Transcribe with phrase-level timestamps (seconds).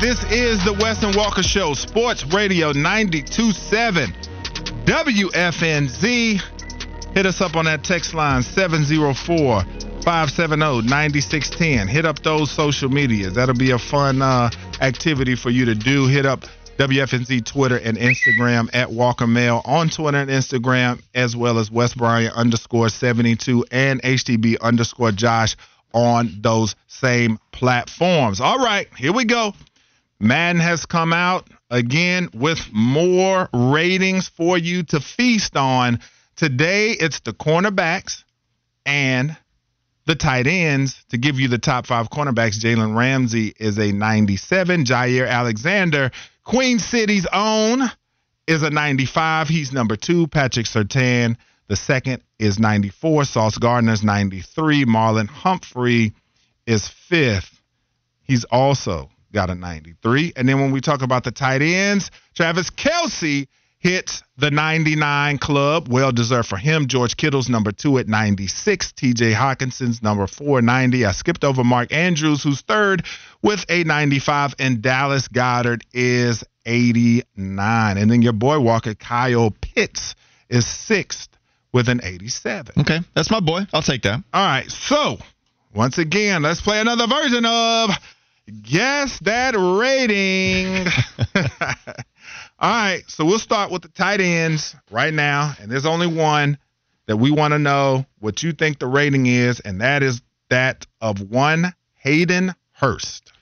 [0.00, 4.12] This is the Wes and Walker Show, Sports Radio 927
[4.84, 6.40] WFNZ.
[7.14, 9.62] Hit us up on that text line 704
[10.04, 11.88] 570 9610.
[11.88, 13.34] Hit up those social medias.
[13.34, 16.06] That'll be a fun uh, activity for you to do.
[16.06, 16.44] Hit up
[16.76, 21.96] WFNZ Twitter and Instagram at Walker Mail on Twitter and Instagram, as well as West
[21.96, 25.56] Bryant underscore 72 and HTB underscore Josh
[25.92, 28.40] on those same platforms.
[28.40, 29.54] All right, here we go.
[30.20, 36.00] Madden has come out again with more ratings for you to feast on.
[36.36, 38.24] Today, it's the cornerbacks
[38.84, 39.36] and
[40.06, 41.04] the tight ends.
[41.10, 44.84] To give you the top five cornerbacks, Jalen Ramsey is a 97.
[44.84, 46.10] Jaire Alexander,
[46.42, 47.82] Queen City's own,
[48.46, 49.48] is a 95.
[49.48, 50.26] He's number two.
[50.26, 51.36] Patrick Surtain,
[51.68, 53.24] the second, is 94.
[53.24, 54.84] Sauce Gardner's 93.
[54.86, 56.14] Marlon Humphrey
[56.66, 57.62] is fifth.
[58.22, 60.32] He's also got a 93.
[60.36, 63.46] And then when we talk about the tight ends, Travis Kelce
[63.78, 65.88] hits the 99 club.
[65.88, 66.88] Well deserved for him.
[66.88, 68.92] George Kittle's number two at 96.
[68.92, 71.04] TJ Hockenson's number 490.
[71.04, 73.04] I skipped over Mark Andrews, who's third
[73.42, 74.54] with a 95.
[74.58, 77.98] And Dallas Goedert is 89.
[77.98, 80.14] And then your boy Walker, Kyle Pitts,
[80.48, 81.28] is sixth
[81.72, 82.80] with an 87.
[82.80, 83.66] Okay, that's my boy.
[83.72, 84.22] I'll take that.
[84.32, 85.18] All right, so
[85.74, 87.90] once again, let's play another version of
[88.62, 90.86] Guess That Rating.
[92.58, 96.58] All right, so we'll start with the tight ends right now, and there's only one
[97.06, 100.86] that we want to know what you think the rating is, and that is that
[101.00, 103.32] of one Hayden Hurst.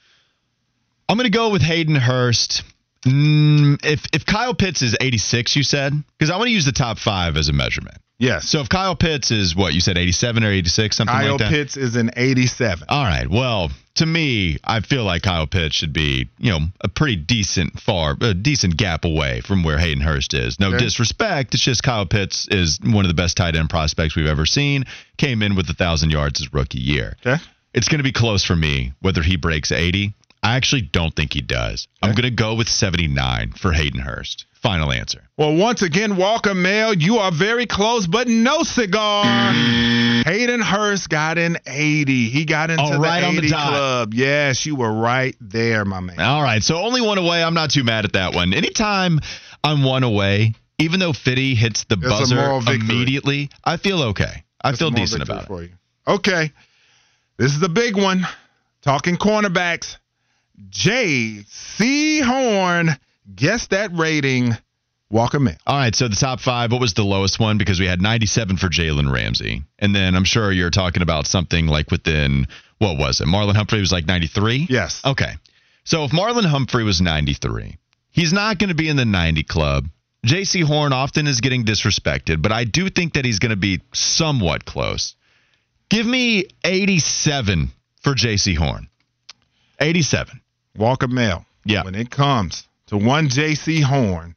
[1.09, 2.63] I'm going to go with Hayden Hurst.
[3.05, 6.73] Mm, if if Kyle Pitts is 86, you said, because I want to use the
[6.73, 7.99] top five as a measurement.
[8.19, 8.49] Yes.
[8.49, 11.45] So if Kyle Pitts is what you said, 87 or 86, something Kyle like that.
[11.45, 12.87] Kyle Pitts is an 87.
[12.89, 13.29] All right.
[13.29, 17.79] Well, to me, I feel like Kyle Pitts should be, you know, a pretty decent
[17.79, 20.59] far, a decent gap away from where Hayden Hurst is.
[20.59, 20.79] No Okay.
[20.79, 21.55] disrespect.
[21.55, 24.85] It's just Kyle Pitts is one of the best tight end prospects we've ever seen.
[25.19, 27.17] Came in with a thousand yards his rookie year.
[27.27, 27.43] Okay.
[27.75, 30.15] It's going to be close for me whether he breaks 80.
[30.43, 31.89] I actually don't think he does.
[32.03, 34.47] I'm going to go with 79 for Hayden Hurst.
[34.63, 35.23] Final answer.
[35.37, 39.25] Well, once again, Walker Mail, you are very close, but no cigar.
[40.25, 42.29] Hayden Hurst got an 80.
[42.31, 43.69] He got into Oh, the right 80 on the dot.
[43.69, 44.15] club.
[44.15, 46.19] Yes, you were right there, my man.
[46.21, 46.63] All right.
[46.63, 47.43] So only one away.
[47.43, 48.55] I'm not too mad at that one.
[48.55, 49.21] Anytime
[49.63, 52.75] I'm one away, even though Fitty hits the buzzer victory.
[52.77, 54.45] immediately, I feel okay.
[54.63, 55.47] I That's feel a moral decent victory about it.
[55.47, 55.71] for you.
[56.09, 56.53] Okay.
[57.37, 58.27] This is the big one.
[58.83, 59.97] Talking cornerbacks.
[60.71, 62.91] Jaycee Horn.
[63.35, 64.53] Guess that rating.
[65.11, 65.57] Walker Mail.
[65.67, 65.95] All right.
[65.95, 67.59] So the top five, what was the lowest one?
[67.59, 69.63] Because we had 97 for Jalen Ramsey.
[69.79, 73.29] And then I'm sure you're talking about something like within, what was it?
[73.29, 74.67] Marlon Humphrey was like 93?
[74.69, 75.01] Yes.
[75.05, 75.35] Okay.
[75.85, 77.79] So if Marlon Humphrey was 93,
[78.11, 79.89] he's not going to be in the 90 club.
[80.27, 83.81] Jaycee Horn often is getting disrespected, but I do think that he's going to be
[83.93, 85.15] somewhat close.
[85.89, 87.71] Give me 87
[88.03, 88.89] for Jaycee Horn.
[89.79, 90.41] 87.
[90.79, 91.45] Walker Mail.
[91.65, 91.85] Yeah.
[91.85, 94.35] When it comes to one Jaycee Horn,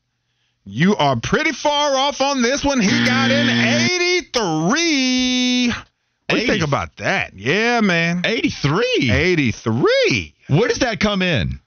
[0.66, 2.82] you are pretty far off on this one.
[2.82, 5.70] He got an 83.
[5.70, 7.34] What do you think about that?
[7.36, 8.22] Yeah, man.
[8.24, 9.10] 83.
[9.12, 10.34] 83.
[10.48, 11.60] Where does that come in?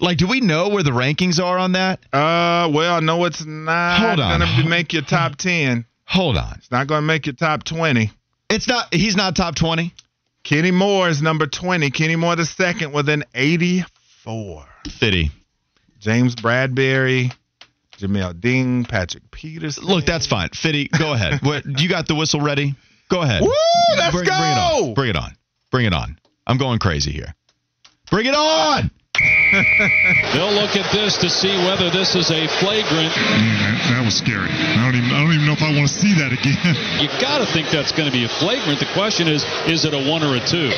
[0.00, 1.98] Like, do we know where the rankings are on that?
[2.12, 5.84] Uh, well, I know it's not going to make your top 10.
[6.04, 6.54] Hold on.
[6.58, 8.10] It's not going to make your top 20.
[8.50, 9.92] It's not, he's not top 20.
[10.44, 11.90] Kenny Moore is number 20.
[11.90, 13.86] Kenny Moore the second with an 84.
[14.90, 15.30] Fitty.
[15.98, 17.32] James Bradberry,
[17.96, 19.84] Jamel Dean, Patrick Peterson.
[19.84, 20.50] Look, that's fine.
[20.50, 21.40] Fitty, go ahead.
[21.42, 22.74] what, you got the whistle ready?
[23.08, 23.42] Go ahead.
[23.42, 23.50] Woo,
[23.96, 24.32] let's bring, go.
[24.36, 24.94] Bring it on.
[24.94, 25.36] Bring it on.
[25.70, 26.18] Bring it on.
[26.46, 27.34] I'm going crazy here.
[28.10, 28.90] Bring it on.
[30.32, 33.10] They'll look at this to see whether this is a flagrant.
[33.16, 34.52] that, that was scary.
[34.52, 36.76] I don't even I don't even know if I want to see that again.
[37.02, 38.78] You got to think that's going to be a flagrant.
[38.78, 40.70] The question is, is it a one or a two?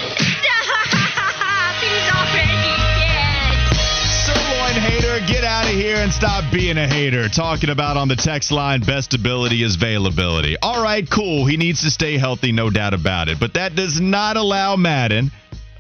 [5.26, 7.28] Get out of here and stop being a hater.
[7.28, 10.56] Talking about on the text line, best ability is availability.
[10.60, 11.46] All right, cool.
[11.46, 13.38] He needs to stay healthy, no doubt about it.
[13.38, 15.30] But that does not allow Madden,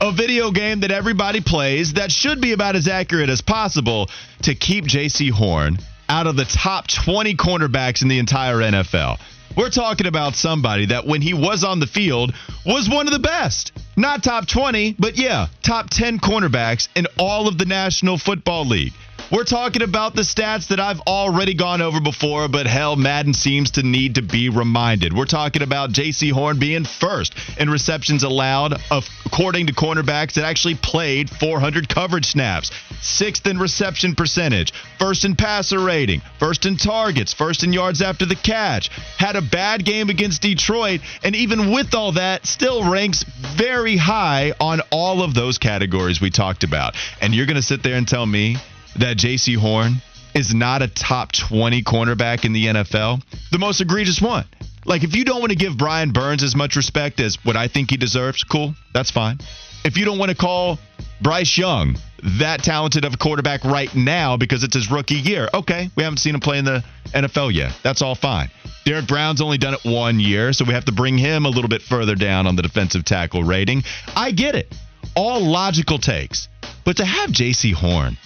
[0.00, 4.10] a video game that everybody plays that should be about as accurate as possible,
[4.42, 5.78] to keep Jaycee Horn
[6.08, 9.18] out of the top 20 cornerbacks in the entire NFL.
[9.56, 12.32] We're talking about somebody that when he was on the field
[12.64, 13.72] was one of the best.
[13.96, 18.92] Not top 20, but yeah, top 10 cornerbacks in all of the National Football League.
[19.32, 23.70] We're talking about the stats that I've already gone over before, but hell, Madden seems
[23.72, 25.12] to need to be reminded.
[25.12, 30.74] We're talking about Jaycee Horn being first in receptions allowed, according to cornerbacks that actually
[30.74, 32.72] played 400 coverage snaps,
[33.02, 38.26] sixth in reception percentage, first in passer rating, first in targets, first in yards after
[38.26, 38.88] the catch.
[39.16, 44.54] Had a bad game against Detroit, and even with all that, still ranks very high
[44.58, 46.96] on all of those categories we talked about.
[47.20, 48.56] And you're going to sit there and tell me
[48.96, 49.94] that Jaycee Horn
[50.34, 54.44] is not a top 20 cornerback in the NFL, the most egregious one.
[54.84, 57.68] Like, if you don't want to give Brian Burns as much respect as what I
[57.68, 59.38] think he deserves, cool, that's fine.
[59.84, 60.78] If you don't want to call
[61.20, 61.96] Bryce Young
[62.38, 66.18] that talented of a quarterback right now because it's his rookie year, okay, we haven't
[66.18, 67.72] seen him play in the NFL yet.
[67.82, 68.50] That's all fine.
[68.84, 71.68] Derrick Brown's only done it one year, so we have to bring him a little
[71.68, 73.84] bit further down on the defensive tackle rating.
[74.16, 74.74] I get it.
[75.14, 76.48] All logical takes.
[76.84, 78.16] But to have Jaycee Horn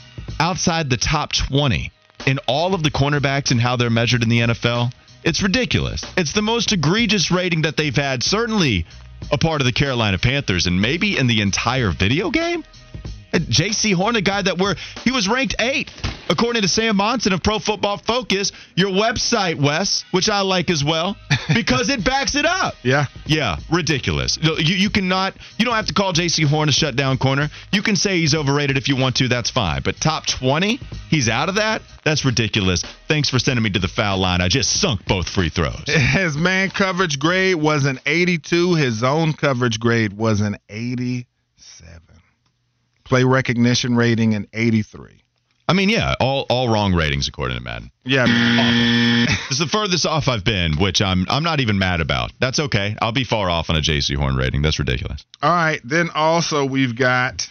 [0.41, 1.91] outside the top 20
[2.27, 4.93] in all of the cornerbacks and how they're measured in the NFL,
[5.23, 6.05] it's ridiculous.
[6.17, 8.87] It's the most egregious rating that they've had, certainly
[9.31, 12.65] a part of the Carolina Panthers, and maybe in the entire video game.
[13.43, 15.93] Jaycee Horn, a guy that were he was ranked eighth
[16.29, 20.83] according to Sam Monson of Pro Football Focus, your website, Wes, which I like as
[20.85, 21.17] well,
[21.55, 22.75] because it backs it up.
[22.83, 23.07] Yeah.
[23.27, 24.39] Yeah, ridiculous.
[24.41, 27.49] You, you cannot, you don't have to call Jaycee Horn a shutdown corner.
[27.73, 29.83] You can say he's overrated if you want to, that's fine.
[29.85, 30.81] But top 20,
[31.11, 31.83] he's out of that?
[32.05, 32.83] That's ridiculous.
[33.09, 34.41] Thanks for sending me to the foul line.
[34.41, 35.85] I just sunk both free throws.
[35.87, 38.75] His man coverage grade was an 82.
[38.75, 42.14] His zone coverage grade was an 87.
[43.05, 45.21] Play recognition rating an 83.
[45.67, 47.91] I mean, yeah, all all wrong ratings according to Madden.
[48.05, 48.27] Yeah.
[48.29, 49.25] Oh.
[49.49, 52.33] it's the furthest off I've been, which I'm I'm not even mad about.
[52.39, 52.97] That's okay.
[53.01, 54.61] I'll be far off on a Jaycee Horn rating.
[54.61, 55.25] That's ridiculous.
[55.43, 55.81] All right.
[55.83, 57.51] Then also we've got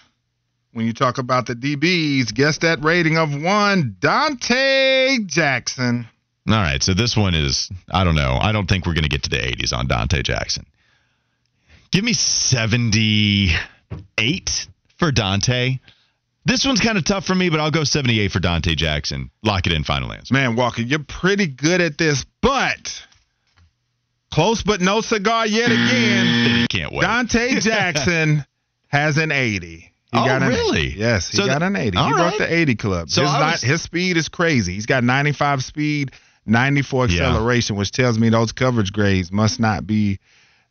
[0.73, 6.07] when you talk about the DBs, guess that rating of one, Dante Jackson.
[6.47, 8.37] All right, so this one is I don't know.
[8.39, 10.65] I don't think we're going to get to the 80s on Dante Jackson.
[11.89, 14.67] Give me 78
[15.03, 15.79] for Dante.
[16.45, 19.29] This one's kind of tough for me, but I'll go 78 for Dante Jackson.
[19.43, 20.33] Lock it in, final answer.
[20.33, 23.05] Man, Walker, you're pretty good at this, but
[24.31, 26.59] close but no cigar yet mm, again.
[26.61, 27.01] You can't wait.
[27.01, 28.45] Dante Jackson
[28.87, 29.67] has an 80.
[29.77, 30.89] He Oh, got an really?
[30.89, 31.97] Yes, he So got an 80.
[31.97, 32.37] all he right.
[32.37, 33.09] broke the 80 club.
[33.09, 34.73] So his, was- his speed is crazy.
[34.73, 36.11] He's got 95 speed,
[36.45, 37.23] 94 Yeah.
[37.23, 40.19] acceleration, which tells me those coverage grades must not be.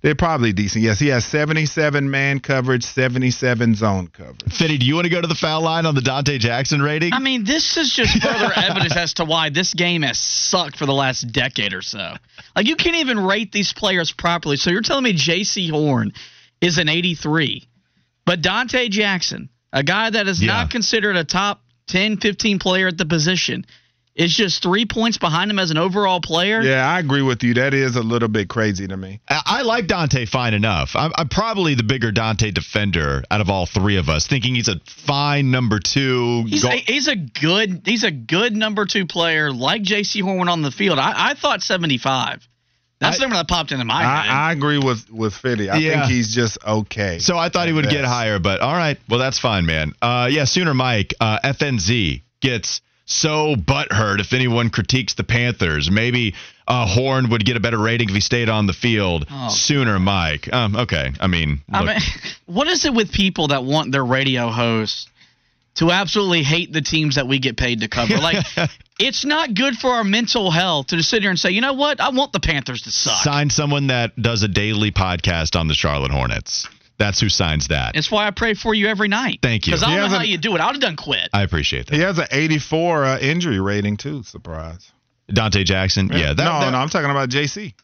[0.03, 0.83] They're probably decent.
[0.83, 4.53] Yes, he has 77 man coverage, 77 zone coverage.
[4.53, 7.13] Fitty, do you want to go to the foul line on the Dante Jackson rating?
[7.13, 10.87] I mean, this is just further evidence as to why this game has sucked for
[10.87, 12.15] the last decade or so.
[12.57, 14.57] Like, you can't even rate these players properly.
[14.57, 16.13] So you're telling me Jaycee Horn
[16.61, 17.69] is an 83,
[18.27, 20.49] but Dante Jackson, a guy that is Yeah.
[20.49, 23.65] not considered a top 10, 15 player at the position,
[24.15, 26.61] is just three points behind him as an overall player.
[26.61, 27.55] Yeah, I agree with you.
[27.55, 29.21] That is a little bit crazy to me.
[29.29, 30.91] I, I like Dante fine enough.
[30.95, 34.69] I'm, I'm probably the bigger Dante defender out of all three of us, thinking he's
[34.69, 36.45] a fine number two.
[36.47, 40.37] He's Go- a, he's a good he's a good number two player like Jaycee Horn
[40.39, 40.99] went on the field.
[40.99, 42.47] I, I thought 75.
[43.01, 44.31] That's I- the number that popped into my head.
[44.31, 45.71] I, I agree with with Fitty.
[45.71, 46.01] I Yeah.
[46.03, 47.19] think he's just okay.
[47.19, 48.99] So I thought he would get higher, but all right.
[49.09, 49.95] Well, that's fine, man.
[50.03, 55.91] Uh, yeah, Sooner Mike, uh, FNZ gets so butthurt if anyone critiques the Panthers.
[55.91, 56.35] Maybe
[56.67, 59.27] uh, Horn would get a better rating if he stayed on the field.
[59.31, 59.49] Oh.
[59.51, 60.53] Sooner Mike.
[60.53, 61.13] Um, okay.
[61.21, 61.97] I mean, I mean,
[62.47, 65.09] what is it with people that want their radio hosts
[65.75, 68.17] to absolutely hate the teams that we get paid to cover?
[68.19, 68.45] Like,
[68.99, 71.73] it's not good for our mental health to just sit here and say, you know
[71.73, 72.01] what?
[72.01, 73.23] I want the Panthers to suck.
[73.23, 76.69] sign someone that does a daily podcast on the Charlotte Hornets.
[76.99, 77.97] That's who signs that.
[77.97, 79.41] It's why I pray for you every night.
[79.43, 79.73] Thank you.
[79.73, 80.61] Because I don't He know how hasn't- you do it.
[80.61, 81.29] I would have done quit.
[81.33, 81.95] I appreciate that.
[81.97, 84.23] he has an 84 uh, injury rating too.
[84.23, 84.93] Surprise.
[85.29, 86.09] Dante Jackson.
[86.13, 86.35] Yeah.
[86.35, 87.75] That, no, that- no, I'm talking about JC.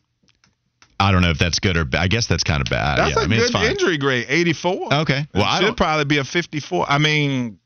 [1.00, 2.00] I don't know if that's good or bad.
[2.02, 2.98] I guess that's kind of bad.
[2.98, 3.70] That's yeah, a I mean, it's good fine.
[3.70, 4.92] injury grade, 84.
[4.94, 5.26] Okay.
[5.32, 6.86] Well, I should probably be a 54.
[6.90, 7.60] I mean,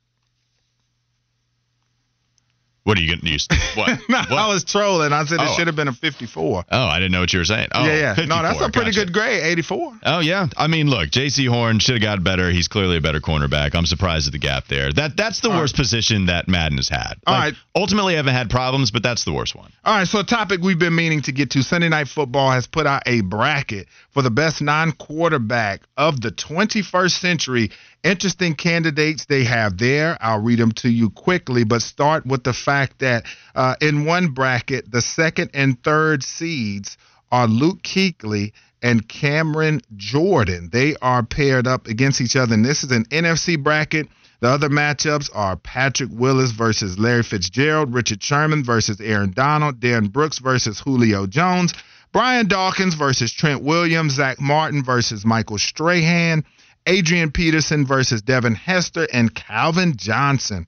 [2.84, 3.46] What are you use?
[3.74, 4.00] What?
[4.08, 4.32] no, What?
[4.32, 5.12] I was trolling.
[5.14, 5.54] I said it Oh.
[5.56, 6.64] should have been a 54.
[6.70, 7.68] Oh, I didn't know what you were saying.
[7.72, 8.24] Oh, yeah, yeah.
[8.26, 9.06] No, that's a pretty gotcha.
[9.06, 9.98] good grade, 84.
[10.04, 12.50] Oh yeah, I mean, look, Jaycee Horn should have got better.
[12.50, 13.74] He's clearly a better cornerback.
[13.74, 14.92] I'm surprised at the gap there.
[14.92, 17.14] That that's the All worst position that Madden has had.
[17.26, 17.54] All Like, right.
[17.74, 19.72] Ultimately, I haven't had problems, but that's the worst one.
[19.84, 21.62] All right, so a topic we've been meaning to get to.
[21.62, 26.30] Sunday Night Football has put out a bracket for the best non quarterback of the
[26.30, 27.70] 21st century
[28.02, 30.16] interesting candidates they have there.
[30.20, 34.28] I'll read them to you quickly, but start with the fact that uh, in one
[34.28, 36.96] bracket, the second and third seeds
[37.30, 40.68] are Luke Kuechly and Cameron Jordan.
[40.72, 44.08] They are paired up against each other, and this is an NFC bracket.
[44.40, 50.10] The other matchups are Patrick Willis versus Larry Fitzgerald, Richard Sherman versus Aaron Donald, Darren
[50.10, 51.72] Brooks versus Julio Jones,
[52.12, 56.44] Brian Dawkins versus Trent Williams, Zack Martin versus Michael Strahan,
[56.86, 60.66] Adrian Peterson versus Devin Hester, and Calvin Johnson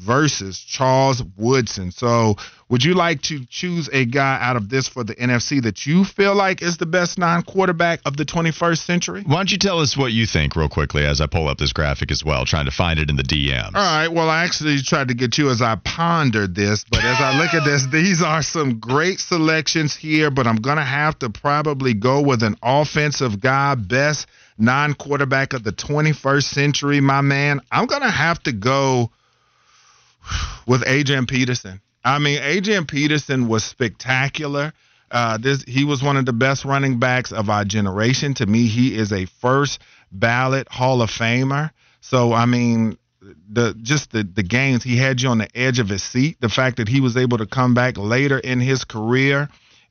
[0.00, 1.90] versus Charles Woodson.
[1.90, 2.36] So,
[2.68, 6.04] would you like to choose a guy out of this for the NFC that you
[6.04, 9.22] feel like is the best non quarterback of the 21st century?
[9.26, 11.72] Why don't you tell us what you think real quickly as I pull up this
[11.72, 13.74] graphic as well, trying to find it in the DMs.
[13.74, 14.08] All right.
[14.08, 17.52] Well, I actually tried to get you as I pondered this, but as I look
[17.54, 21.94] at this, these are some great selections here, but I'm going to have to probably
[21.94, 24.26] go with an offensive guy, best
[24.60, 27.60] non quarterback of the 21st century, my man.
[27.70, 29.10] I'm going to have to go
[30.66, 31.80] with Adrian Peterson.
[32.04, 34.72] I mean, Adrian Peterson was spectacular.
[35.10, 38.34] Uh, this he was one of the best running backs of our generation.
[38.34, 39.80] To me, he is a first
[40.12, 41.70] ballot Hall of Famer.
[42.00, 42.96] So I mean,
[43.50, 46.36] the just the the games he had you on the edge of his seat.
[46.40, 49.48] The fact that he was able to come back later in his career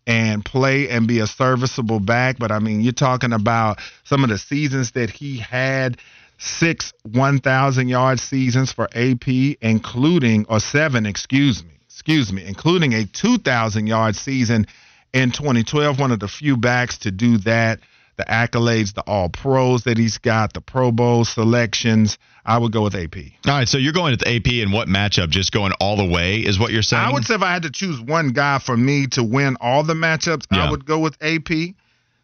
[0.08, 2.38] and play and be a serviceable back.
[2.40, 5.98] But I mean, you're talking about some of the seasons that he had
[6.38, 9.28] six 1,000 yard seasons for AP,
[9.62, 14.66] including, or seven, excuse me, excuse me, including a 2,000 yard season
[15.14, 16.00] in 2012.
[16.00, 17.80] One of the few backs to do that.
[18.18, 22.18] The accolades, the All Pros that he's got, the Pro Bowl selections.
[22.46, 23.16] I would go with AP.
[23.46, 25.30] All right, so you're going with AP in what matchup?
[25.30, 27.04] Just going all the way is what you're saying?
[27.04, 29.84] I would say if I had to choose one guy for me to win all
[29.84, 30.68] the matchups, Yeah.
[30.68, 31.50] I would go with AP.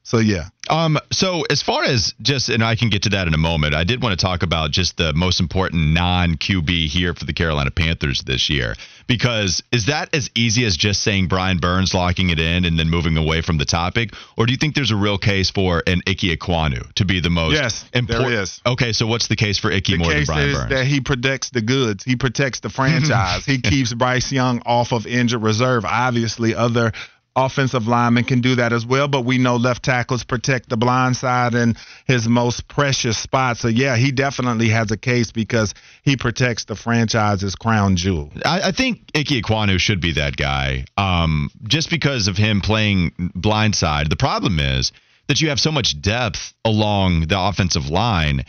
[0.07, 3.33] So yeah, Um, so as far as just, and I can get to that in
[3.33, 3.73] a moment.
[3.73, 7.33] I did want to talk about just the most important non QB here for the
[7.33, 8.75] Carolina Panthers this year,
[9.07, 12.87] because is that as easy as just saying Brian Burns locking it in and then
[12.87, 16.01] moving away from the topic, or do you think there's a real case for an
[16.05, 17.53] Ickey Ekwonu to be the most?
[17.53, 18.33] Yes, there important?
[18.33, 18.61] is.
[18.63, 20.69] Okay, so what's the case for Ickey the more than case Brian is Burns?
[20.69, 22.03] that he protects the goods.
[22.03, 23.43] He protects the franchise.
[23.43, 25.83] he keeps Bryce Young off of injured reserve.
[25.83, 26.91] Obviously, other
[27.35, 31.17] offensive linemen can do that as well, but we know left tackles protect the blind
[31.17, 33.57] side and his most precious spot.
[33.57, 35.73] So yeah, he definitely has a case because
[36.03, 38.31] he protects the franchise's crown jewel.
[38.45, 43.11] I, I think Ike Ekwonu should be that guy, um, just because of him playing
[43.35, 44.09] blindside.
[44.09, 44.91] The problem is
[45.27, 48.45] that you have so much depth along the offensive line.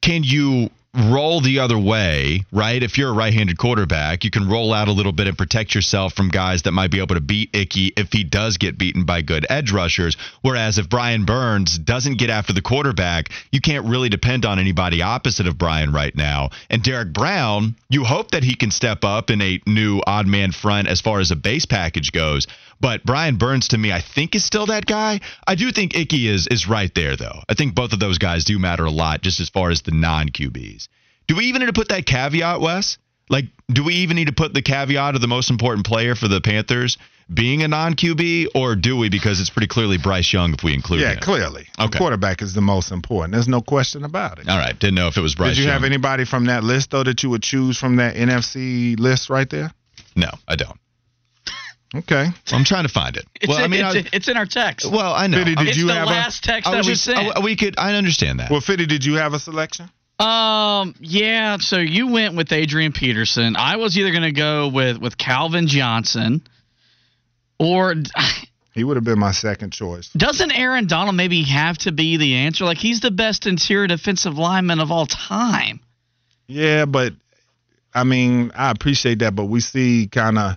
[0.00, 2.82] Can you roll the other way, right?
[2.82, 6.14] If you're a right-handed quarterback, you can roll out a little bit and protect yourself
[6.14, 9.22] from guys that might be able to beat Ickey if he does get beaten by
[9.22, 10.16] good edge rushers.
[10.42, 15.00] Whereas if Brian Burns doesn't get after the quarterback, you can't really depend on anybody
[15.00, 16.50] opposite of Brian right now.
[16.68, 20.50] And Derrick Brown, you hope that he can step up in a new odd man
[20.50, 22.48] front as far as a base package goes.
[22.80, 25.20] But Brian Burns to me, I think is still that guy.
[25.46, 27.40] I do think Ickey is is right there though.
[27.48, 29.90] I think both of those guys do matter a lot just as far as the
[29.92, 30.88] non QBs.
[31.26, 32.98] Do we even need to put that caveat, Wes?
[33.28, 36.26] Like, do we even need to put the caveat of the most important player for
[36.26, 36.98] the Panthers
[37.32, 40.74] being a non QB, or do we because it's pretty clearly Bryce Young if we
[40.74, 41.18] include Yeah, him?
[41.20, 41.68] clearly.
[41.78, 41.98] The Okay.
[41.98, 43.34] quarterback is the most important.
[43.34, 44.48] There's no question about it.
[44.48, 45.54] All right, didn't know if it was Bryce.
[45.54, 48.98] Did you have anybody from that list though that you would choose from that NFC
[48.98, 49.70] list right there?
[50.16, 50.79] No, I don't.
[51.94, 52.26] Okay.
[52.52, 53.26] I'm trying to find it.
[53.40, 54.90] It's, well, in, I mean, it's, I, it's in our text.
[54.90, 55.38] well, I know.
[55.38, 57.36] Fitty, did it's you the have a- last text I that we just, sent.
[57.36, 57.76] I- we could.
[57.78, 58.50] I understand that.
[58.50, 59.90] Well, Fitty, did you have a selection?
[60.20, 61.56] Um, yeah.
[61.58, 63.56] So you went with Adrian Peterson.
[63.56, 66.42] I was either going to go with with Calvin Johnson,
[67.58, 67.94] or
[68.72, 70.10] He would have been my second choice.
[70.10, 72.64] doesn't Aaron Donald maybe have to be the answer?
[72.64, 75.80] Like he's the best interior defensive lineman of all time.
[76.46, 77.14] Yeah, but
[77.92, 80.56] I mean, I appreciate that, but we see kind of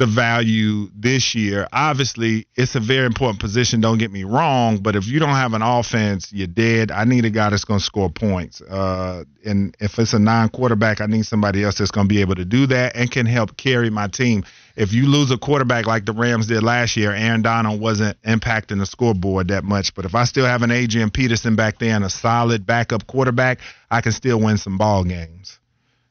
[0.00, 1.68] the value this year.
[1.74, 5.52] Obviously, it's a very important position, don't get me wrong, but if you don't have
[5.52, 6.90] an offense, you're dead.
[6.90, 8.62] I need a guy that's going to score points.
[8.62, 12.22] Uh, and if it's a non quarterback, I need somebody else that's going to be
[12.22, 14.42] able to do that and can help carry my team.
[14.74, 18.78] If you lose a quarterback like the Rams did last year, Aaron Donald wasn't impacting
[18.78, 19.94] the scoreboard that much.
[19.94, 23.58] But if I still have an Adrian Peterson back there and a solid backup quarterback,
[23.90, 25.59] I can still win some ball games.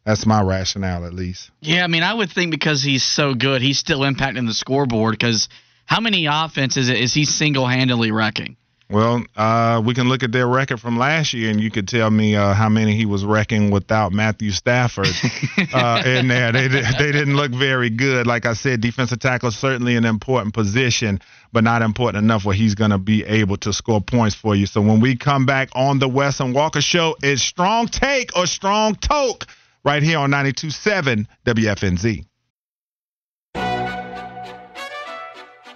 [0.10, 1.52] That's my rationale, at least.
[1.62, 5.12] Yeah, I mean, I would think because he's so good, he's still impacting the scoreboard.
[5.12, 5.50] Because
[5.86, 8.58] how many offenses is he single handedly wrecking?
[8.90, 12.10] Well, uh, we can look at their record from last year, and you could tell
[12.10, 15.10] me uh, how many he was wrecking without Matthew Stafford
[15.74, 16.54] uh, in there.
[16.54, 18.26] They they didn't look very good.
[18.26, 21.22] Like I said, defensive tackle is certainly an important position,
[21.54, 24.66] but not important enough where he's going to be able to score points for you.
[24.66, 28.48] So when we come back on the Wes and Walker Show, it's strong take or
[28.48, 29.46] strong toke
[29.90, 32.24] right here on 92.7 WFNZ.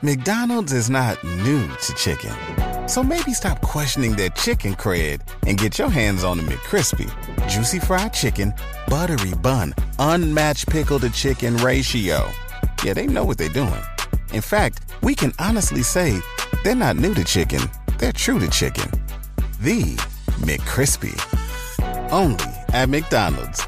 [0.03, 2.31] McDonald's is not new to chicken.
[2.87, 7.09] So maybe stop questioning their chicken cred and get your hands on the McCrispy.
[7.49, 8.53] Juicy fried chicken,
[8.87, 12.29] buttery bun, unmatched pickle to chicken ratio.
[12.83, 13.83] Yeah, they know what they're doing.
[14.31, 16.19] In fact, we can honestly say
[16.63, 17.61] they're not new to chicken,
[17.97, 18.91] they're true to chicken.
[19.61, 19.95] The
[20.45, 21.17] McCrispy.
[22.11, 23.67] Only at McDonald's.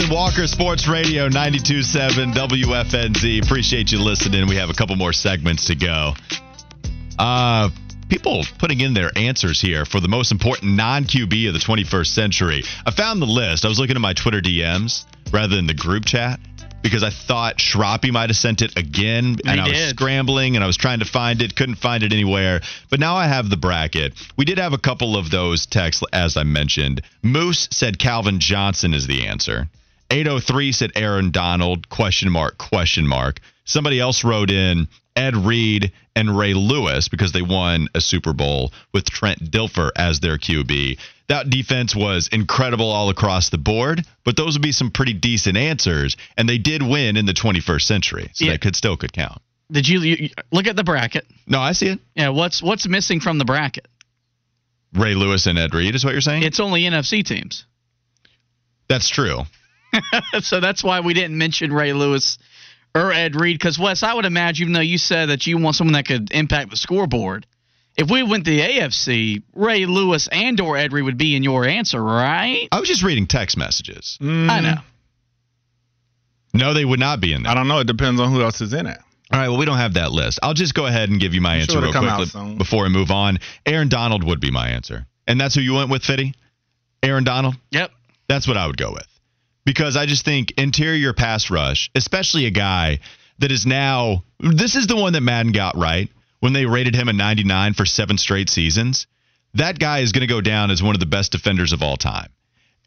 [0.00, 3.44] Wes and Walker Sports Radio 92.7 WFNZ.
[3.44, 4.48] Appreciate you listening.
[4.48, 6.14] We have a couple more segments to go.
[7.18, 7.68] Uh,
[8.08, 12.06] people putting in their answers here for the most important non QB of the 21st
[12.06, 12.62] century.
[12.86, 13.64] I found the list.
[13.64, 16.40] I was looking at my Twitter DMs rather than the group chat
[16.82, 19.90] because I thought Schroppy might have sent it again, and He I was did.
[19.90, 22.62] scrambling and I was trying to find it, couldn't find it anywhere.
[22.88, 24.14] But now I have the bracket.
[24.38, 27.02] We did have a couple of those texts, as I mentioned.
[27.22, 29.68] Moose said Calvin Johnson is the answer.
[30.10, 33.40] 803 said Aaron Donald, question mark, question mark.
[33.64, 38.72] Somebody else wrote in Ed Reed and Ray Lewis because they won a Super Bowl
[38.92, 40.98] with Trent Dilfer as their QB.
[41.28, 45.56] That defense was incredible all across the board, but those would be some pretty decent
[45.56, 48.52] answers, and they did win in the 21st century, so Yeah.
[48.52, 49.40] that could still could count.
[49.70, 51.24] Did you, you you- look at the bracket?
[51.46, 52.00] No, I see it.
[52.16, 53.86] Yeah, what's what's missing from the bracket?
[54.92, 56.42] Ray Lewis and Ed Reed is what you're saying?
[56.42, 57.64] It's only NFC teams.
[58.88, 59.44] That's true.
[60.40, 62.38] so that's why we didn't mention Ray Lewis
[62.94, 63.58] or Ed Reed.
[63.58, 66.30] Because Wes, I would imagine, even though you said that you want someone that could
[66.32, 67.46] impact the scoreboard,
[67.96, 71.66] if we went the AFC, Ray Lewis and or Ed Reed would be in your
[71.66, 72.68] answer, right?
[72.72, 74.18] I was just reading text messages.
[74.20, 74.50] Mm.
[74.50, 74.76] I know.
[76.52, 77.52] No, they would not be in there.
[77.52, 77.78] I don't know.
[77.78, 78.98] It depends on who else is in it.
[79.32, 80.40] All right, well, we don't have that list.
[80.42, 82.28] I'll just go ahead and give you my I'm answer sure real it'll come out
[82.28, 83.38] quickly before I move on.
[83.64, 85.06] Aaron Donald would be my answer.
[85.28, 86.34] And that's who you went with, Fitty?
[87.02, 87.54] Aaron Donald?
[87.70, 87.92] Yep.
[88.28, 89.06] That's what I would go with.
[89.70, 92.98] Because I just think interior pass rush, especially a guy
[93.38, 96.08] that is now, this is the one that Madden got right
[96.40, 99.06] when they rated him a 99 for seven straight seasons.
[99.54, 101.96] That guy is going to go down as one of the best defenders of all
[101.96, 102.30] time.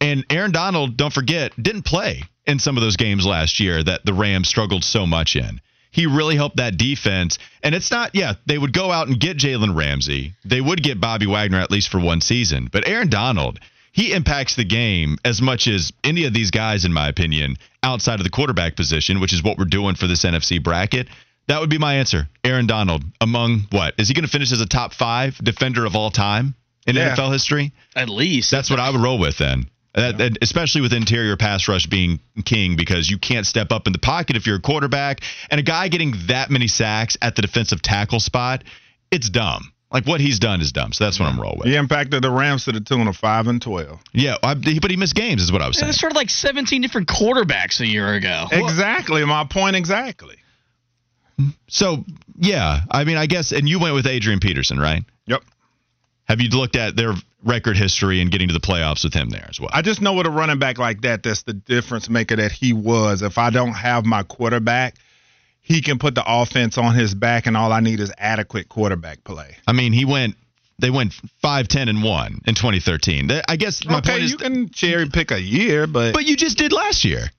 [0.02, 4.06] And Aaron Donald, don't forget, didn't play in some of those games last year that
[4.06, 5.62] the Rams struggled so much in.
[5.89, 7.39] He really helped that defense.
[7.63, 10.34] And it's not, yeah, they would go out and get Jalen Ramsey.
[10.43, 12.67] They would get Bobby Wagner at least for one season.
[12.69, 13.62] But Aaron Donald,
[13.93, 18.19] he impacts the game as much as any of these guys, in my opinion, outside
[18.19, 21.08] of the quarterback position, which is what we're doing for this NFC bracket.
[21.47, 22.27] That would be my answer.
[22.43, 23.93] Aaron Donald, among what?
[23.97, 26.56] Is he going to finish as a top five defender of all time
[26.88, 27.15] in Yeah.
[27.15, 27.71] NFL history?
[27.95, 28.49] At least.
[28.51, 29.67] That's what I would roll with then.
[29.93, 33.93] That, that- especially with interior pass rush being king because you can't step up in
[33.93, 35.19] the pocket if you're a quarterback.
[35.51, 38.63] And a guy getting that many sacks at the defensive tackle spot,
[39.12, 39.72] it's dumb.
[39.93, 40.91] Like what he's done is dumb.
[40.91, 41.67] So that's what I'm rolling with.
[41.67, 43.99] He impacted the Rams to the tune of five and twelve.
[44.12, 45.89] Yeah, I, but he missed games, is what I was saying.
[45.89, 48.47] It's sort of like 17 different quarterbacks a year ago.
[48.51, 49.75] Exactly my point.
[49.75, 50.36] Exactly.
[51.67, 52.03] So
[52.38, 55.03] yeah, I mean, I guess, and you went with Adrian Peterson, right?
[55.27, 55.43] Yep.
[56.25, 59.45] Have you looked at their record history and getting to the playoffs with him there
[59.47, 59.69] as well?
[59.71, 62.73] I just know with a running back like that, that's the difference maker that he
[62.73, 63.21] was.
[63.21, 64.95] If I don't have my quarterback,
[65.63, 69.23] he can put the offense on his back, and all I need is adequate quarterback
[69.23, 69.56] play.
[69.65, 70.36] I mean, he went.
[70.80, 73.32] They went 5 10 and 1 in 2013.
[73.47, 76.36] I guess my okay, point is you can cherry pick a year, but, But you
[76.36, 77.32] just did last year.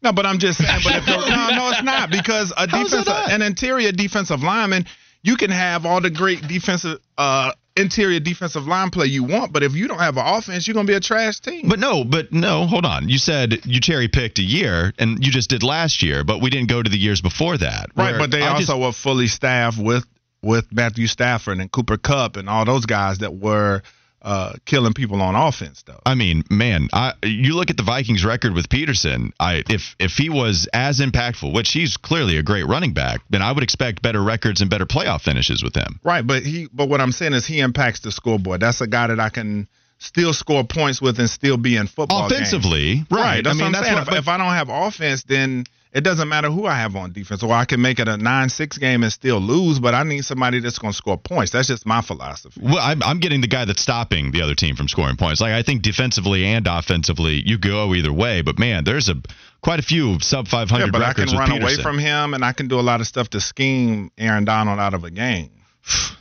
[0.00, 0.80] no, but I'm just saying.
[0.84, 4.86] But if no, no, it's not because a defensive, an interior defensive lineman,
[5.22, 9.62] you can have all the great defensive, uh, interior defensive line play you want, but
[9.62, 11.68] if you don't have an offense, you're gonna be a trash team.
[11.68, 13.08] But no, but no, hold on.
[13.08, 16.50] You said you cherry picked a year and you just did last year, but we
[16.50, 17.90] didn't go to the years before that.
[17.96, 20.06] Right, but they I also just- were fully staffed with
[20.40, 23.82] with Matthew Stafford and Cooper Kupp and all those guys that were
[24.22, 26.00] uh, killing people on offense, though.
[26.04, 29.32] I mean, man, I, you look at the Vikings record with Peterson.
[29.38, 33.42] I if if he was as impactful, which he's clearly a great running back, then
[33.42, 36.00] I would expect better records and better playoff finishes with him.
[36.02, 38.60] Right, but he but what I'm saying is he impacts the scoreboard.
[38.60, 42.26] That's a guy that I can still score points with and still be in football
[42.26, 43.06] offensively, games.
[43.10, 43.20] right?
[43.20, 43.98] right that's I mean, what I'm that's saying.
[43.98, 47.12] what, if, if I don't have offense, then it doesn't matter who I have on
[47.12, 47.42] defense.
[47.42, 50.60] Or I can make it a nine-six game and still lose, but I need somebody
[50.60, 51.52] that's going to score points.
[51.52, 52.60] That's just my philosophy.
[52.62, 55.40] Well, I'm, I'm getting the guy that's stopping the other team from scoring points.
[55.40, 58.42] Like I think defensively and offensively, you go either way.
[58.42, 59.14] But man, there's a
[59.62, 62.34] quite a few sub 500 Yeah, but I records can with run away from him,
[62.34, 65.10] and I can do a lot of stuff to scheme Aaron Donald out of a
[65.10, 65.50] game.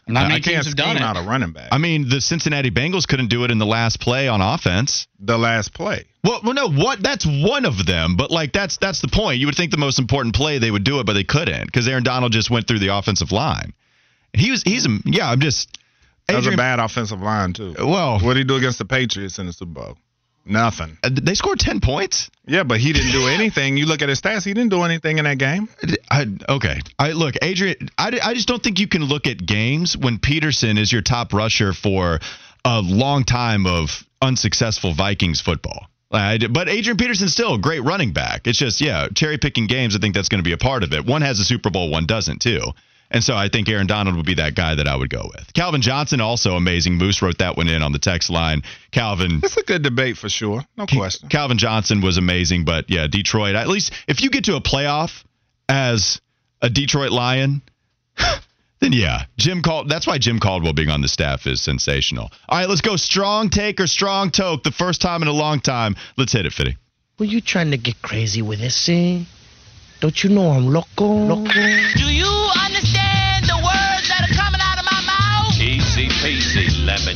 [0.07, 1.01] Not many I can't teams have done it.
[1.01, 1.67] out a running back.
[1.71, 5.07] I mean, the Cincinnati Bengals couldn't do it in the last play on offense.
[5.19, 6.05] the last play.
[6.23, 7.01] Well, well, no, what?
[7.03, 9.39] That's one of them, but like that's that's the point.
[9.39, 11.87] You would think the most important play they would do it, but they couldn't because
[11.87, 13.73] Aaron Donald just went through the offensive line.
[14.33, 15.29] He was he's a yeah.
[15.29, 15.77] I'm just
[16.27, 17.75] That was a bad offensive line too.
[17.77, 18.19] well.
[18.19, 19.97] What did he do against the Patriots in the Super Bowl?
[20.47, 20.97] Nothing.
[21.03, 22.29] uh, They scored ten points.
[22.45, 23.77] Yeah, but he didn't do anything.
[23.77, 25.67] You look at his stats; he didn't do anything in that game.
[26.09, 26.79] I, okay.
[26.97, 27.89] I look, Adrian.
[27.97, 31.33] I, I just don't think you can look at games when Peterson is your top
[31.33, 32.19] rusher for
[32.63, 35.87] a long time of unsuccessful Vikings football.
[36.09, 38.47] But Adrian Peterson's still a great running back.
[38.47, 39.95] It's just yeah, cherry picking games.
[39.95, 41.05] I think that's going to be a part of it.
[41.05, 42.61] One has a Super Bowl, one doesn't too.
[43.09, 45.53] And so I think Aaron Donald would be that guy that I would go with.
[45.53, 46.95] Calvin Johnson also amazing.
[46.95, 48.63] Moose wrote that one in on the text line.
[48.91, 51.29] Calvin It's a good debate for sure, no question.
[51.29, 53.55] Calvin Johnson was amazing, but yeah, Detroit.
[53.55, 55.23] At least if you get to a playoff
[55.69, 56.19] as
[56.61, 57.61] a Detroit Lion,
[58.79, 59.89] then yeah, Jim Cald.
[59.89, 62.29] That's why Jim Caldwell being on the staff is sensational.
[62.49, 64.63] All right, let's go strong take or strong toke.
[64.63, 65.95] The first time in a long time.
[66.17, 66.77] Let's hit it, Fitty.
[67.19, 69.23] Were you trying to get crazy with this, eh?
[69.99, 71.05] Don't you know I'm loco?
[71.05, 71.51] Loco?
[71.51, 72.27] Do you
[72.63, 72.96] understand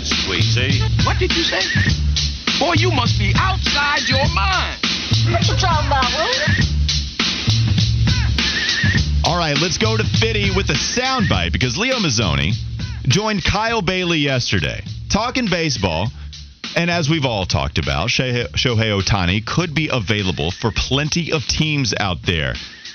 [0.01, 1.05] peasy, lemon squeezy.
[1.05, 1.61] What did you say?
[2.59, 4.79] Boy, you must be outside your mind.
[5.31, 6.65] What you talking about, Will?
[9.23, 12.53] All right, let's go to Fitty with a soundbite because Leo Mazzone
[13.03, 16.07] joined Kyle Bailey yesterday talking baseball.
[16.75, 21.45] And as we've all talked about, Shohei Shohei Ohtani could be available for plenty of
[21.45, 22.53] teams out there.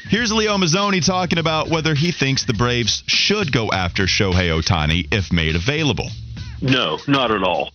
[0.09, 5.13] Here's Leo Mazzone talking about whether he thinks the Braves should go after Shohei Ohtani
[5.13, 6.09] if made available.
[6.61, 7.71] No, not at all.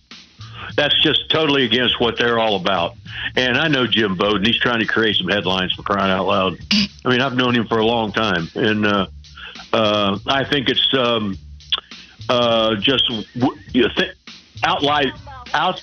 [0.76, 2.96] That's just totally against what they're all about.
[3.36, 4.44] And I know Jim Bowden.
[4.44, 6.58] He's trying to create some headlines for crying out loud.
[7.04, 9.06] I mean, I've known him for a long time, and uh,
[9.72, 11.36] uh, I think it's um,
[12.28, 13.08] uh, just
[13.72, 14.14] you know, th-
[14.64, 15.12] out loud,
[15.52, 15.82] out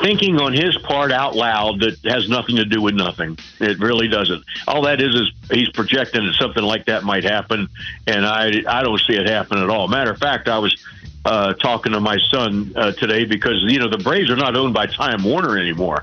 [0.00, 3.38] thinking on his part out loud that has nothing to do with nothing.
[3.60, 4.42] It really doesn't.
[4.66, 7.68] All that is is he's projecting that something like that might happen,
[8.06, 9.88] and I I don't see it happen at all.
[9.88, 10.76] Matter of fact, I was
[11.24, 14.74] uh, talking to my son uh, today because you know the Braves are not owned
[14.74, 16.02] by Time Warner anymore,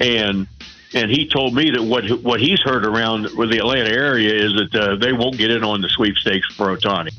[0.00, 0.46] and
[0.94, 4.52] and he told me that what what he's heard around with the Atlanta area is
[4.54, 7.10] that uh, they won't get in on the sweepstakes for Ohtani.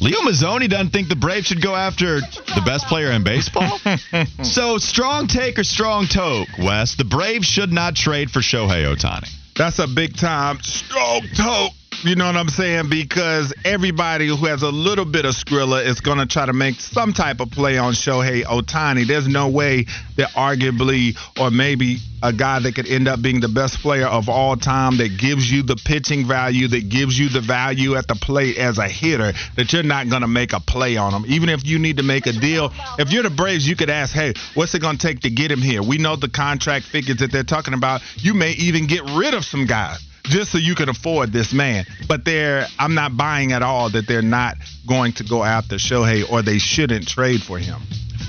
[0.00, 3.78] Leo Mazzone doesn't think the Braves should go after the best player in baseball.
[4.42, 6.96] so strong take or strong toke, Wes.
[6.96, 9.30] The Braves should not trade for Shohei Ohtani.
[9.56, 11.72] That's a big time strong toke.
[12.02, 12.90] You know what I'm saying?
[12.90, 16.80] Because everybody who has a little bit of Skrilla is going to try to make
[16.80, 19.06] some type of play on Shohei Ohtani.
[19.06, 23.48] There's no way that arguably, or maybe a guy that could end up being the
[23.48, 27.40] best player of all time that gives you the pitching value, that gives you the
[27.40, 30.96] value at the plate as a hitter, that you're not going to make a play
[30.96, 31.24] on him.
[31.26, 34.14] Even if you need to make a deal, if you're the Braves, you could ask,
[34.14, 35.82] hey, what's it going to take to get him here?
[35.82, 38.02] We know the contract figures that they're talking about.
[38.16, 41.84] You may even get rid of some guys just so you can afford this man.
[42.08, 44.56] But they're I'm not buying at all that they're not
[44.86, 47.80] going to go after Shohei or they shouldn't trade for him.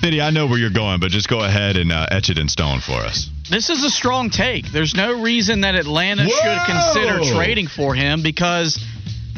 [0.01, 2.47] Fitty, I know where you're going, but just go ahead and uh, etch it in
[2.49, 3.29] stone for us.
[3.49, 4.71] This is a strong take.
[4.71, 6.29] There's no reason that Atlanta Whoa!
[6.29, 8.83] should consider trading for him because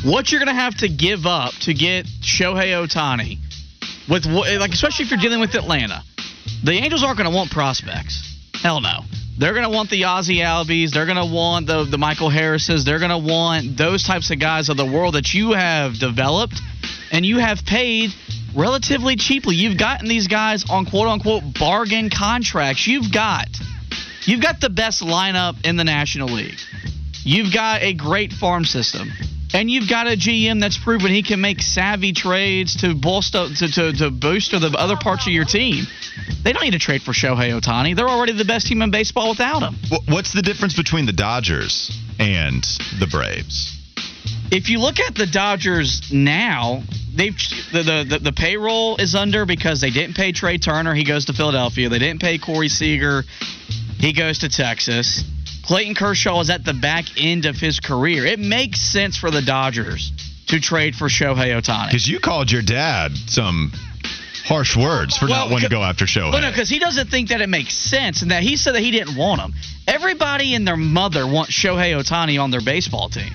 [0.03, 3.37] what you're going to have to give up to get Shohei Ohtani,
[4.09, 6.03] with what- like especially if you're dealing with Atlanta,
[6.63, 8.35] the Angels aren't going to want prospects.
[8.55, 9.01] Hell no.
[9.37, 10.91] They're going to want the Ozzy Albies.
[10.91, 12.85] They're going to want the the Michael Harrises.
[12.85, 16.59] They're going to want those types of guys of the world that you have developed
[17.11, 18.09] and you have paid
[18.55, 19.55] relatively cheaply.
[19.55, 22.87] You've gotten these guys on quote unquote bargain contracts.
[22.87, 23.47] You've got
[24.23, 26.57] you've got the best lineup in the National League.
[27.23, 29.11] You've got a great farm system.
[29.53, 33.67] And you've got a GM that's proven he can make savvy trades to bolster to,
[33.71, 35.85] to, to the other parts of your team.
[36.43, 37.95] They don't need to trade for Shohei Ohtani.
[37.95, 39.75] They're already the best team in baseball without him.
[40.07, 42.63] What's the difference between the Dodgers and
[42.99, 43.77] the Braves?
[44.51, 46.83] if you look at the Dodgers now,
[47.13, 47.35] they've
[47.71, 50.93] the, the the the payroll is under because they didn't pay Trea Turner.
[50.93, 51.89] He goes to Philadelphia.
[51.89, 53.23] They didn't pay Corey Seager.
[53.99, 55.23] He goes to Texas.
[55.67, 58.25] Clayton Kershaw is at the back end of his career.
[58.25, 60.13] It makes sense for the Dodgers
[60.47, 61.87] to trade for Shohei Ohtani.
[61.87, 63.73] Because you called your dad some
[64.45, 66.31] harsh words for Well, not wanting to go after Shohei.
[66.31, 68.81] But no, because he doesn't think that it makes sense, and that he said that
[68.81, 69.53] he didn't want him.
[69.85, 73.33] Everybody and their mother wants Shohei Ohtani on their baseball team,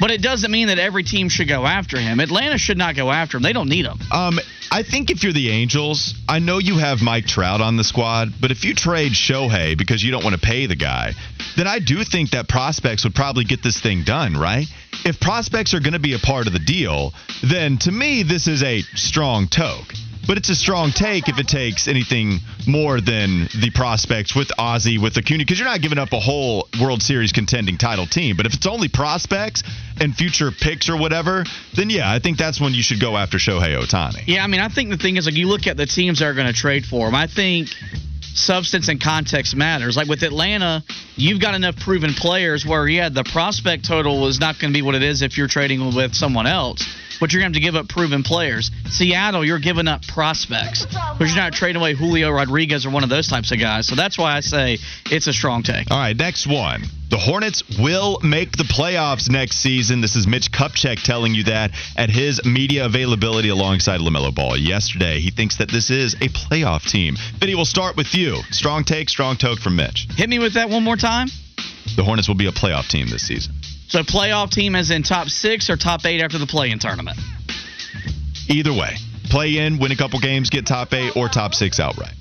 [0.00, 2.20] but it doesn't mean that every team should go after him.
[2.20, 3.42] Atlanta should not go after him.
[3.42, 3.98] They don't need him.
[4.12, 4.38] Um,
[4.70, 8.34] I think if you're the Angels, I know you have Mike Trout on the squad,
[8.40, 11.12] but if you trade Shohei because you don't want to pay the guy,
[11.56, 14.66] then I do think that prospects would probably get this thing done, right?
[15.04, 18.46] If prospects are going to be a part of the deal, then to me, this
[18.46, 19.92] is a strong toke.
[20.28, 25.00] But it's a strong take if it takes anything more than the prospects with Ozzy,
[25.00, 28.36] with Acuna, because you're not giving up a whole World Series contending title team.
[28.36, 29.62] But if it's only prospects
[29.98, 33.38] and future picks or whatever, then yeah, I think that's when you should go after
[33.38, 34.24] Shohei Ohtani.
[34.26, 36.26] Yeah, I mean, I think the thing is, like, you look at the teams that
[36.26, 37.14] are going to trade for him.
[37.14, 37.68] I think
[38.20, 39.96] substance and context matters.
[39.96, 40.84] Like with Atlanta,
[41.16, 44.82] you've got enough proven players where, yeah, the prospect total is not going to be
[44.82, 46.86] what it is if you're trading with someone else.
[47.20, 48.70] But you're going to have to give up proven players.
[48.86, 50.86] Seattle, you're giving up prospects,
[51.18, 53.86] but you're not trading away Julio Rodriguez or one of those types of guys.
[53.86, 55.90] So that's why I say it's a strong take.
[55.90, 56.84] All right, next one.
[57.10, 60.02] The Hornets will make the playoffs next season.
[60.02, 65.18] This is Mitch Kupchak telling you that at his media availability alongside LaMelo Ball yesterday.
[65.18, 67.16] He thinks that this is a playoff team.
[67.38, 68.36] Vinny, we'll start with you.
[68.50, 70.06] Strong take, strong toke from Mitch.
[70.16, 71.28] Hit me with that one more time.
[71.96, 73.54] The Hornets will be a playoff team this season.
[73.88, 77.18] So playoff team as in top six or top eight after the play-in tournament.
[78.48, 82.12] Either way, play in, win a couple games, get top eight, or top six outright.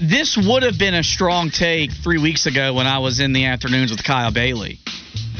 [0.00, 3.46] this would have been a strong take three weeks ago when I was in the
[3.46, 4.78] afternoons with Kyle Bailey.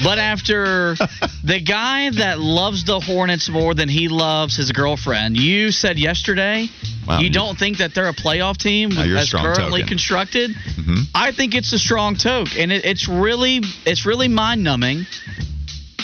[0.03, 0.95] But after
[1.45, 6.69] the guy that loves the Hornets more than he loves his girlfriend, you said yesterday
[7.07, 9.87] Wow, you you- don't think that they're a playoff team as currently token.
[9.87, 10.51] constructed.
[10.51, 11.05] Mhm.
[11.15, 15.07] I think it's a strong toke, and it, it's really it's really mind numbing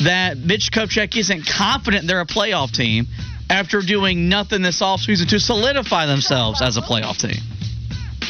[0.04, 3.06] that Mitch Kupchak isn't confident they're a playoff team
[3.50, 7.40] after doing nothing this offseason to solidify themselves as a playoff team.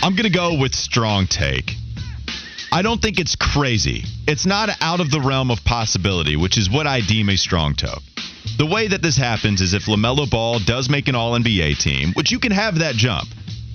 [0.03, 1.75] I'm going to go with strong take.
[2.71, 4.05] I don't think it's crazy.
[4.27, 7.75] It's not out of the realm of possibility, which is what I deem a strong
[7.75, 8.03] toke.
[8.59, 12.13] The way that this happens is if LaMelo Ball does make an All NBA team,
[12.13, 13.29] which you can have that jump.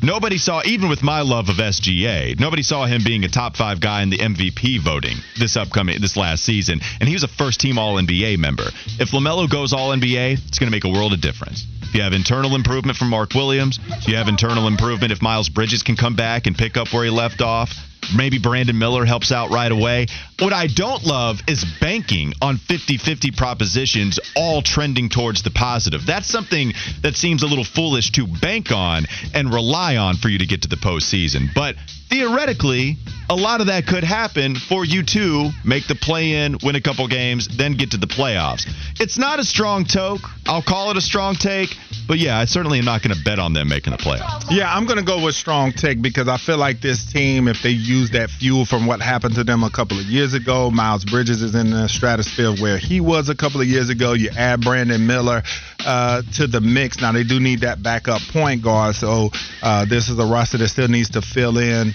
[0.03, 3.79] Nobody saw, even with my love of SGA, nobody saw him being a top five
[3.79, 6.81] guy in the MVP voting this upcoming, this last season.
[6.99, 8.65] And he was a first team All NBA member.
[8.99, 11.65] If LaMelo goes All NBA, it's going to make a world of difference.
[11.83, 15.47] If you have internal improvement from Mark Williams, if you have internal improvement if Miles
[15.47, 17.73] Bridges can come back and pick up where he left off,
[18.15, 20.07] maybe Brandon Miller helps out right away.
[20.39, 26.05] What I don't love is banking on 50 50 propositions all trending towards the positive.
[26.05, 30.39] That's something that seems a little foolish to bank on and rely on for you
[30.39, 31.53] to get to the postseason.
[31.53, 31.75] But
[32.09, 32.97] theoretically,
[33.29, 36.81] a lot of that could happen for you to make the play in, win a
[36.81, 38.67] couple games, then get to the playoffs.
[38.99, 40.21] It's not a strong toke.
[40.45, 41.75] I'll call it a strong take.
[42.07, 44.45] But yeah, I certainly am not going to bet on them making the playoffs.
[44.49, 47.61] Yeah, I'm going to go with strong take because I feel like this team, if
[47.63, 51.05] they use that fuel from what happened to them a couple of years ago, Miles
[51.05, 54.13] Bridges is in the stratosphere where he was a couple of years ago.
[54.13, 55.43] You add Brandon Miller
[55.85, 56.99] uh, to the mix.
[56.99, 58.95] Now, they do need that backup point guard.
[58.95, 59.29] So
[59.61, 61.93] uh, this is a roster that still needs to fill in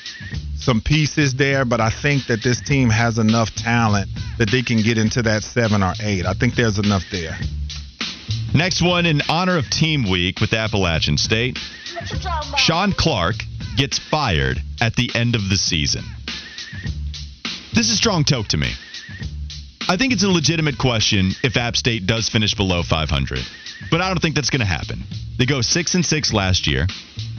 [0.57, 4.83] some pieces there, but I think that this team has enough talent that they can
[4.83, 6.27] get into that seven or eight.
[6.27, 7.39] I think there's enough there.
[8.55, 11.59] Next one in honor of Team Week with Appalachian State.
[12.57, 13.37] Shawn Clark
[13.77, 16.05] gets fired at the end of the season.
[17.75, 18.73] This is strong toke to me.
[19.89, 23.41] I think it's a legitimate question if App State does finish below 500,
[23.91, 25.05] but I don't think that's going to happen.
[25.39, 26.87] They go 6 and 6 last year.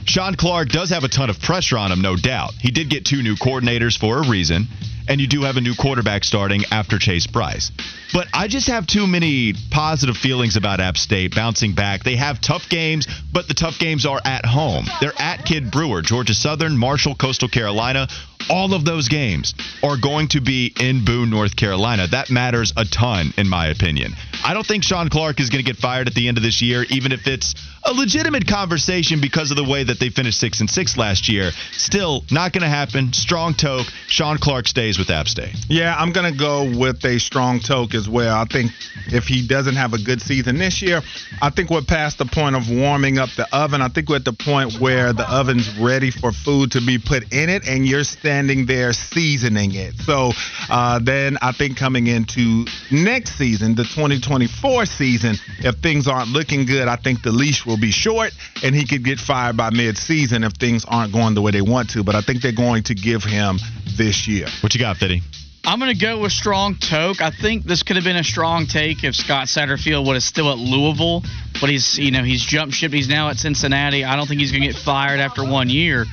[0.06, 2.52] Shawn Clark does have a ton of pressure on him, no doubt.
[2.58, 4.66] He did get two new coordinators for a reason,
[5.08, 7.70] and you do have a new quarterback starting after Chase Brice.
[8.12, 12.02] But I just have too many positive feelings about App State bouncing back.
[12.02, 14.86] They have tough games, but the tough games are at home.
[15.00, 18.08] They're at Kidd Brewer, Georgia Southern, Marshall, Coastal Carolina.
[18.50, 22.08] All of those games are going to be in Boone, North Carolina.
[22.08, 24.14] That matters a ton, in my opinion.
[24.44, 26.60] I don't think Shawn Clark is going to get fired at the end of this
[26.60, 30.60] year, even if it's a legitimate conversation because of the way that they finished six
[30.60, 31.50] and six last year.
[31.72, 33.12] Still, not going to happen.
[33.12, 33.86] Strong toke.
[34.08, 35.54] Shawn Clark stays with App State.
[35.68, 38.36] Yeah, I'm going to go with a strong toke as well.
[38.36, 38.72] I think
[39.06, 41.00] if he doesn't have a good season this year,
[41.40, 43.80] I think we're past the point of warming up the oven.
[43.80, 47.32] I think we're at the point where the oven's ready for food to be put
[47.32, 49.94] in it, and you're standing there seasoning it.
[49.96, 50.32] So
[50.68, 56.66] uh, then I think coming into next season, the 2024 season, if things aren't looking
[56.66, 60.44] good, I think the leash will be short, and he could get fired by mid-season
[60.44, 62.04] if things aren't going the way they want to.
[62.04, 63.58] But I think they're going to give him
[63.96, 64.46] this year.
[64.60, 65.22] What you got, Fitty?
[65.64, 67.20] I'm going to go with strong toke.
[67.20, 70.58] I think this could have been a strong take if Scott Satterfield was still at
[70.58, 71.22] Louisville,
[71.60, 72.92] but he's you know he's jumped ship.
[72.92, 74.04] He's now at Cincinnati.
[74.04, 76.06] I don't think he's going to get fired after one year.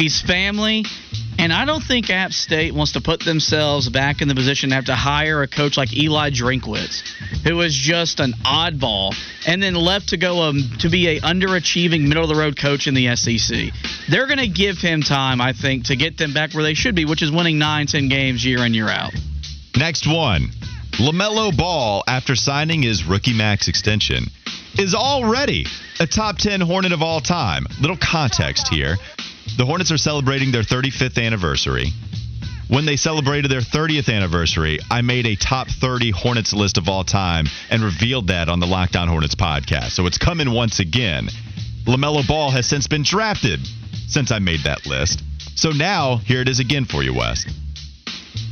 [0.00, 0.86] He's family.
[1.38, 4.74] And I don't think App State wants to put themselves back in the position to
[4.74, 7.02] have to hire a coach like Eli Drinkwitz,
[7.44, 9.14] who was just an oddball,
[9.46, 12.86] and then left to go um, to be a underachieving middle of the road coach
[12.86, 13.72] in the SEC.
[14.08, 16.94] They're going to give him time, I think, to get them back where they should
[16.94, 19.12] be, which is winning nine, ten games year in year out.
[19.76, 20.48] Next one,
[20.98, 24.24] Lamelo Ball, after signing his rookie max extension,
[24.78, 25.66] is already
[26.00, 27.66] a top 10 Hornet of all time.
[27.80, 28.96] Little context here.
[29.56, 31.92] The Hornets are celebrating their 35th anniversary.
[32.68, 37.02] When they celebrated their 30th anniversary, I made a top 30 Hornets list of all
[37.02, 39.90] time and revealed that on the Lockdown Hornets podcast.
[39.90, 41.28] So it's coming once again.
[41.84, 43.60] LaMelo Ball has since been drafted
[44.06, 45.22] since I made that list.
[45.56, 47.44] So now, here it is again for you, Wes.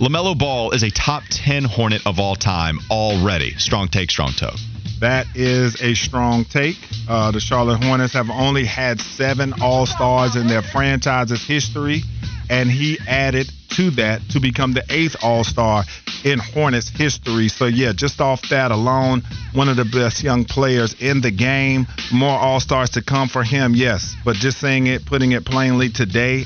[0.01, 3.53] LaMelo Ball is a top 10 Hornet of all time already.
[3.55, 4.55] Strong take, strong toe.
[5.01, 6.77] That is a strong take.
[7.09, 12.03] Uh, the Charlotte Hornets have only had seven All Stars in their franchise's history,
[12.51, 15.85] and he added to that to become the eighth All Star
[16.25, 17.49] in Hornets history.
[17.49, 19.23] So, yeah, just off that alone,
[19.53, 21.87] one of the best young players in the game.
[22.13, 24.17] More All Stars to come for him, yes.
[24.25, 26.45] But just saying it, putting it plainly today,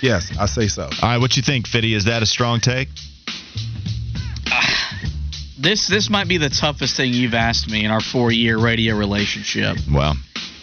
[0.00, 0.84] yes, I say so.
[0.84, 1.94] All right, what you think, Fitty?
[1.94, 2.88] Is that a strong take?
[5.62, 8.96] this this might be the toughest thing you've asked me in our four year radio
[8.96, 9.76] relationship.
[9.90, 10.14] Well,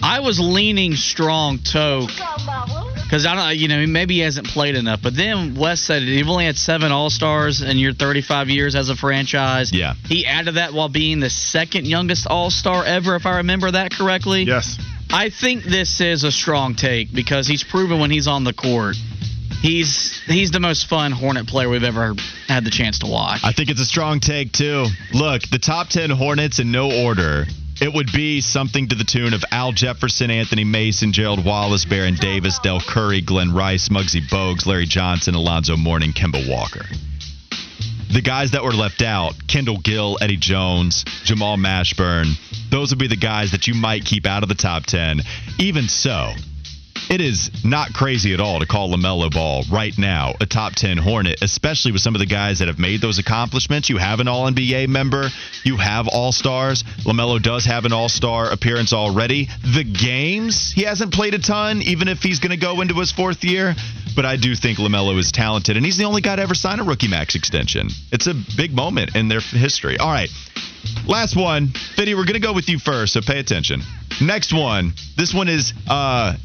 [0.02, 2.08] I was leaning strong toe
[3.04, 5.02] because I don't, you know, maybe he hasn't played enough.
[5.02, 8.90] But then Wes said you've only had seven All Stars in your 35 years as
[8.90, 9.72] a franchise.
[9.74, 13.72] Yeah, he added that while being the second youngest All Star ever, if I remember
[13.72, 14.44] that correctly.
[14.44, 14.78] Yes.
[15.12, 18.96] I think this is a strong take because he's proven when he's on the court
[19.62, 22.16] he's he's the most fun Hornet player we've ever
[22.48, 23.42] had the chance to watch.
[23.44, 24.86] I think it's a strong take too.
[25.14, 27.46] Look, the top ten Hornets in no order.
[27.82, 32.16] It would be something to the tune of Al Jefferson, Anthony Mason, Gerald Wallace, Baron
[32.16, 36.86] Davis, Del Curry, Glen Rice, Muggsy Bogues, Larry Johnson, Alonzo Mourning, Kemba Walker.
[38.12, 42.34] The guys that were left out, Kendall Gill, Eddie Jones, Jamal Mashburn,
[42.70, 45.22] those would be the guys that you might keep out of the top 10.
[45.60, 46.34] Even so,
[47.10, 50.98] it is not crazy at all to call LaMelo Ball right now a top 10
[50.98, 53.90] Hornet, especially with some of the guys that have made those accomplishments.
[53.90, 55.30] You have an All NBA member,
[55.64, 56.84] you have All Stars.
[57.06, 59.48] LaMelo does have an All Star appearance already.
[59.62, 63.12] The games, he hasn't played a ton, even if he's going to go into his
[63.12, 63.76] fourth year.
[64.16, 66.80] But I do think LaMelo is talented, and he's the only guy to ever sign
[66.80, 67.90] a rookie max extension.
[68.12, 69.98] It's a big moment in their history.
[69.98, 70.30] All right.
[71.06, 71.68] Last one.
[71.96, 73.82] Fiddy, we're going to go with you first, so pay attention.
[74.22, 74.94] Next one.
[75.18, 76.36] This one is uh,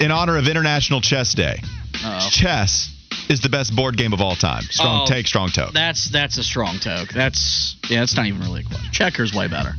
[0.00, 1.60] in honor of International Chess Day.
[2.04, 2.28] Uh-oh.
[2.30, 2.90] Chess
[3.28, 4.62] is the best board game of all time.
[4.64, 5.68] Strong Oh, take, strong toe.
[5.72, 7.10] That's that's a strong toke.
[7.10, 8.90] That's yeah, it's not even really a question.
[8.92, 9.74] Checkers way better.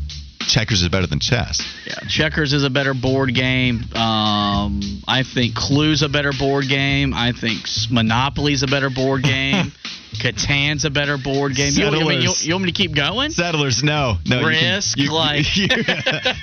[0.47, 1.61] Checkers is better than chess.
[1.85, 3.83] Yeah, checkers is a better board game.
[3.95, 7.13] Um, I think Clue's a better board game.
[7.13, 7.59] I think
[7.91, 9.71] Monopoly's a better board game.
[10.19, 11.71] Catan's a better board game.
[11.73, 13.31] You, I mean, you, you want me to keep going?
[13.31, 14.39] Settlers, no, no.
[14.49, 15.45] you can- you- like-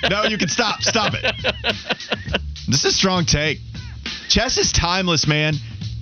[0.09, 0.81] no, you can stop.
[0.81, 1.35] Stop it.
[2.67, 3.59] This is strong take.
[4.29, 5.55] Chess is timeless, man.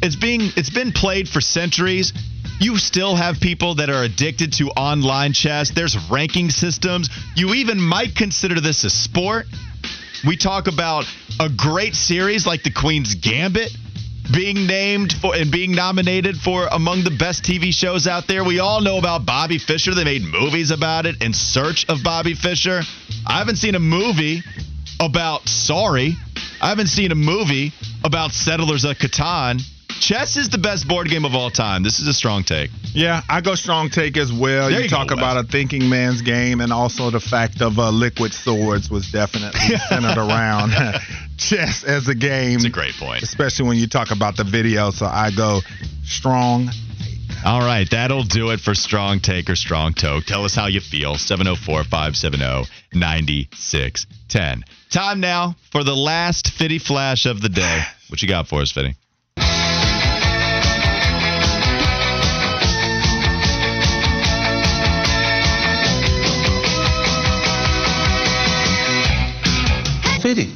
[0.03, 2.11] It's being it's been played for centuries.
[2.59, 5.71] You still have people that are addicted to online chess.
[5.71, 7.09] There's ranking systems.
[7.35, 9.45] You even might consider this a sport.
[10.25, 11.05] We talk about
[11.39, 13.71] a great series like The Queen's Gambit
[14.33, 18.43] being named for and being nominated for among the best TV shows out there.
[18.43, 19.93] We all know about Bobby Fischer.
[19.93, 22.81] They made movies about it in search of Bobby Fischer.
[23.25, 24.41] I haven't seen a movie
[24.99, 26.17] about Sorry.
[26.61, 27.71] I haven't seen a movie
[28.03, 29.61] about Settlers of Catan.
[29.99, 31.83] Chess is the best board game of all time.
[31.83, 32.69] This is a strong take.
[32.93, 34.69] Yeah, I go strong take as well.
[34.69, 38.33] You, you talk about a thinking man's game, and also the fact of uh, liquid
[38.33, 40.71] swords was definitely centered around
[41.37, 42.55] chess as a game.
[42.55, 43.23] It's a great point.
[43.23, 44.91] especially when you talk about the video.
[44.91, 45.59] So I go
[46.03, 46.69] strong.
[47.45, 50.25] All right, that'll do it for Strong Take or Strong Toke.
[50.25, 51.15] Tell us how you feel.
[51.17, 54.63] 704 570 96 10.
[54.89, 57.81] Time now for the last Fitty Flash of the day.
[58.07, 58.95] What you got for us, Fitty?
[70.21, 70.53] Fitty.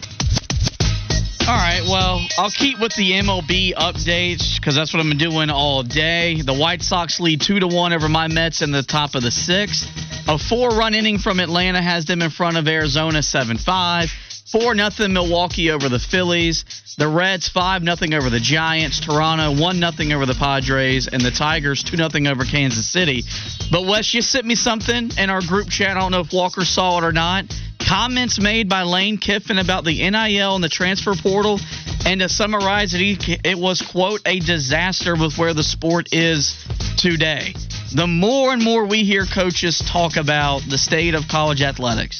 [1.48, 5.84] All right, well, I'll keep with the MLB updates because that's what I'm doing all
[5.84, 6.42] day.
[6.42, 9.32] The White Sox lead two to one over my Mets in the top of the
[9.32, 9.90] sixth.
[10.28, 14.12] A four-run inning from Atlanta has them in front of Arizona seven-five.
[14.46, 16.66] Four nothing Milwaukee over the Phillies.
[16.98, 19.00] The Reds five nothing over the Giants.
[19.00, 23.24] Toronto one nothing over the Padres, and the Tigers two nothing over Kansas City.
[23.72, 25.96] But Wes, you sent me something in our group chat.
[25.96, 27.46] I don't know if Walker saw it or not.
[27.80, 31.60] Comments made by Lane Kiffin about the NIL and the transfer portal,
[32.06, 36.56] and to summarize it, it was quote a disaster with where the sport is
[36.98, 37.54] today.
[37.94, 42.20] The more and more we hear coaches talk about the state of college athletics,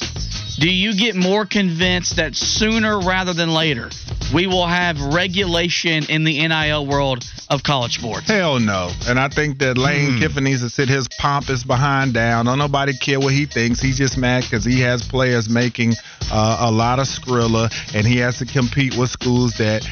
[0.62, 3.90] do you get more convinced that sooner rather than later
[4.32, 8.28] we will have regulation in the NIL world of college sports?
[8.28, 8.88] Hell no.
[9.08, 12.44] And I think that Lane Kiffin needs to sit his pompous behind down.
[12.44, 13.80] Don't nobody care what he thinks.
[13.80, 15.94] He's just mad because he has players making
[16.30, 19.84] uh, a lot of Skrilla, and he has to compete with schools that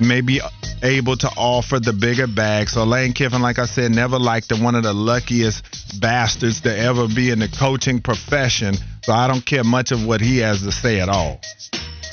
[0.00, 0.40] may be
[0.82, 2.68] able to offer the bigger bag.
[2.68, 4.62] So Lane Kiffin, like I said, never liked him.
[4.62, 8.74] One of the luckiest bastards to ever be in the coaching profession.
[9.04, 11.40] So I don't care much of what he has to say at all.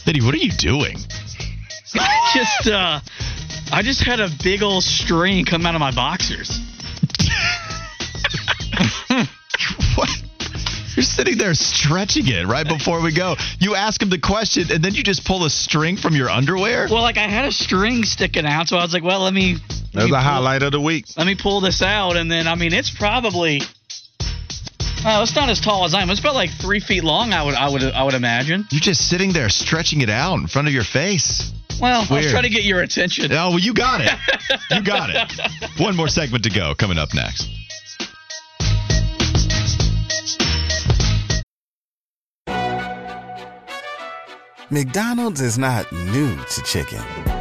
[0.03, 0.97] Fitty, what are you doing?
[1.95, 2.99] I just uh
[3.71, 6.59] I just had a big old string come out of my boxers.
[9.95, 10.09] what?
[10.95, 13.35] You're sitting there stretching it right before we go.
[13.59, 16.87] You ask him the question, and then you just pull a string from your underwear?
[16.91, 19.53] Well, like I had a string sticking out, so I was like, well, let me.
[19.53, 21.05] let That's me the pull- highlight of the week.
[21.15, 23.61] Let me pull this out, and then I mean, it's probably.
[25.03, 26.09] Oh, it's not as tall as I am.
[26.11, 27.33] It's about like three feet long.
[27.33, 28.67] I would, I would, I would imagine.
[28.69, 31.51] You're just sitting there stretching it out in front of your face.
[31.81, 33.31] Well, I was trying to get your attention.
[33.31, 34.11] Oh, well, you got it.
[34.69, 35.69] You got it.
[35.79, 37.49] One more segment to go coming up next.
[44.69, 47.30] McDonald's is not new to chicken.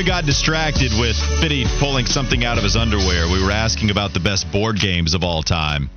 [0.00, 4.14] We got distracted with Fitty pulling something out of his underwear, we were asking about
[4.14, 5.90] the best board games of all time.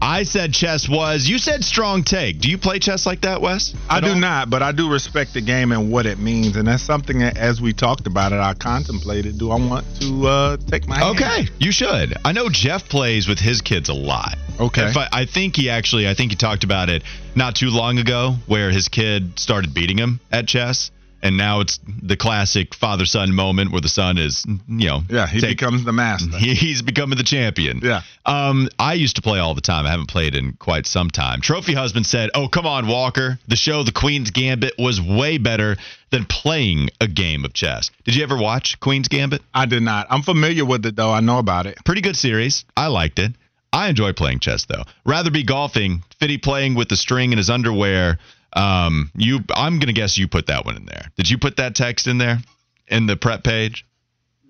[0.00, 1.28] I said chess was.
[1.28, 2.38] You said strong take.
[2.38, 3.74] Do you play chess like that, Wes?
[3.90, 4.14] I do all?
[4.14, 7.36] not, but I do respect the game and what it means, and that's something that,
[7.36, 9.38] as we talked about it, I contemplated.
[9.38, 11.16] Do I want to uh, take my hand?
[11.16, 12.16] Okay, you should.
[12.24, 14.36] I know Jeff plays with his kids a lot.
[14.60, 14.86] Okay.
[14.86, 17.02] If I, I think he actually, I think he talked about it
[17.34, 20.92] not too long ago, where his kid started beating him at chess,
[21.22, 25.40] and now it's the classic father-son moment where the son is, you know, Yeah, he
[25.40, 26.36] take- becomes the master.
[26.38, 27.80] he, he's becoming the champion.
[27.82, 28.02] Yeah.
[28.26, 29.86] Um, I used to play all the time.
[29.86, 31.40] I haven't played in quite some time.
[31.40, 33.38] Trophy husband said, "Oh, come on, Walker.
[33.48, 35.76] The show The Queen's Gambit was way better
[36.10, 39.42] than playing a game of chess." Did you ever watch Queen's Gambit?
[39.54, 40.06] I did not.
[40.10, 41.10] I'm familiar with it though.
[41.10, 41.78] I know about it.
[41.84, 42.64] Pretty good series.
[42.76, 43.32] I liked it.
[43.72, 44.84] I enjoy playing chess though.
[45.04, 48.18] Rather be golfing, Fitty playing with the string in his underwear.
[48.52, 51.10] Um, you, I'm gonna guess you put that one in there.
[51.16, 52.38] Did you put that text in there
[52.86, 53.86] in the prep page?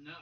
[0.04, 0.12] No.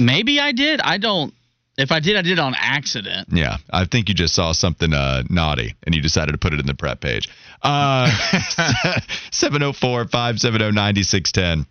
[0.00, 0.80] Maybe I did.
[0.80, 1.34] I don't.
[1.78, 3.28] If I did, I did on accident.
[3.30, 6.60] Yeah, I think you just saw something uh, naughty and you decided to put it
[6.60, 7.28] in the prep page.
[7.62, 8.10] Uh,
[9.30, 11.66] 704 570 9610.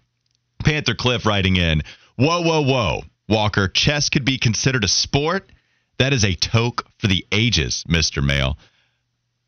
[0.63, 1.81] Panther Cliff writing in
[2.17, 3.03] Whoa, whoa, whoa.
[3.27, 5.51] Walker, chess could be considered a sport?
[5.97, 8.23] That is a toke for the ages, Mr.
[8.23, 8.57] Mail.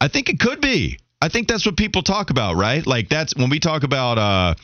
[0.02, 0.98] I think it could be.
[1.22, 2.86] I think that's what people talk about, right?
[2.86, 4.56] Like that's when we talk about uh,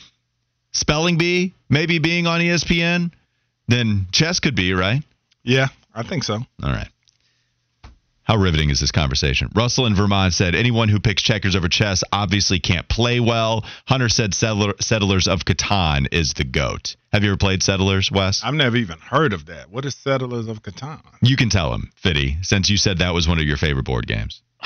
[0.71, 3.11] spelling bee maybe being on ESPN,
[3.67, 5.01] then chess could be, right?
[5.43, 6.35] Yeah, I think so.
[6.35, 6.87] All right.
[8.23, 9.49] How riveting is this conversation?
[9.53, 13.65] Russell in Vermont said anyone who picks checkers over chess obviously can't play well.
[13.85, 16.95] Hunter said Settler, Settlers of Catan is the goat.
[17.11, 18.41] Have you ever played Settlers, Wes?
[18.41, 19.69] I've never even heard of that.
[19.69, 21.01] What is Settlers of Catan?
[21.21, 24.07] You can tell him, Fitty, since you said that was one of your favorite board
[24.07, 24.41] games.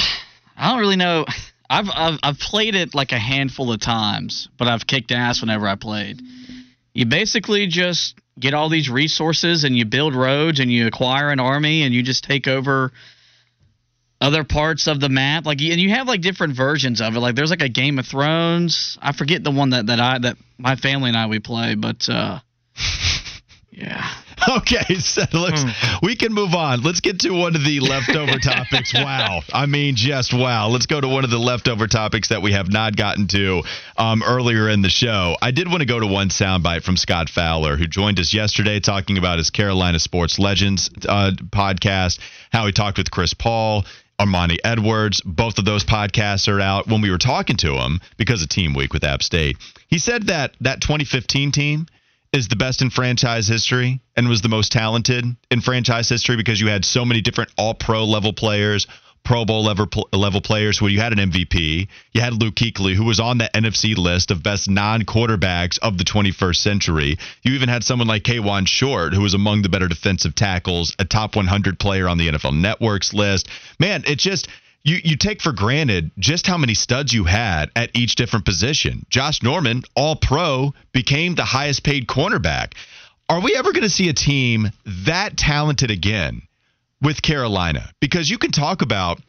[0.58, 1.26] I don't really know.
[1.70, 5.68] I've, I've I've played it like a handful of times, but I've kicked ass whenever
[5.68, 6.22] I played.
[6.94, 11.40] You basically just get all these resources and you build roads and you acquire an
[11.40, 12.92] army and you just take over
[14.22, 15.46] other parts of the map.
[15.46, 17.20] Like and you have like different versions of it.
[17.20, 18.98] Like there's like a Game of Thrones.
[19.02, 22.08] I forget the one that that I that my family and I we play, but
[22.10, 22.40] uh
[23.72, 24.10] yeah.
[24.58, 25.64] Okay, settlers.
[26.02, 26.82] We can move on.
[26.82, 28.94] Let's get to one of the leftover topics.
[29.08, 29.42] Wow.
[29.54, 30.70] I mean, just wow.
[30.70, 33.64] Let's go to one of the leftover topics that we have not gotten to
[33.96, 35.36] um, earlier in the show.
[35.42, 38.80] I did want to go to one soundbite from Scott Fowler, who joined us yesterday
[38.80, 42.20] talking about his Carolina Sports Legends uh, podcast,
[42.52, 43.86] how he talked with Chris Paul.
[44.20, 46.88] Armani Edwards, both of those podcasts are out.
[46.88, 50.28] When we were talking to him because of Team Week with App State, he said
[50.28, 51.88] that that 2015 team
[52.38, 56.62] is the best in franchise history and was the most talented in franchise history because
[56.62, 58.86] you had so many different all pro level players,
[59.24, 61.88] Pro Bowl level, level players where you had an MVP.
[62.14, 65.98] You had Luke Kuechly, who was on the NFC list of best non quarterbacks of
[65.98, 67.18] the 21st century.
[67.42, 71.06] You even had someone like Kawann Short, who was among the better defensive tackles, a
[71.06, 73.50] top 100 player on the NFL Network's list.
[73.80, 74.48] Man, it just
[74.84, 79.06] you you take for granted just how many studs you had at each different position.
[79.10, 82.74] Josh Norman, all pro, became the highest paid cornerback.
[83.30, 86.42] Are we ever going to see a team that talented again
[87.02, 87.90] with Carolina?
[88.00, 89.20] Because you can talk about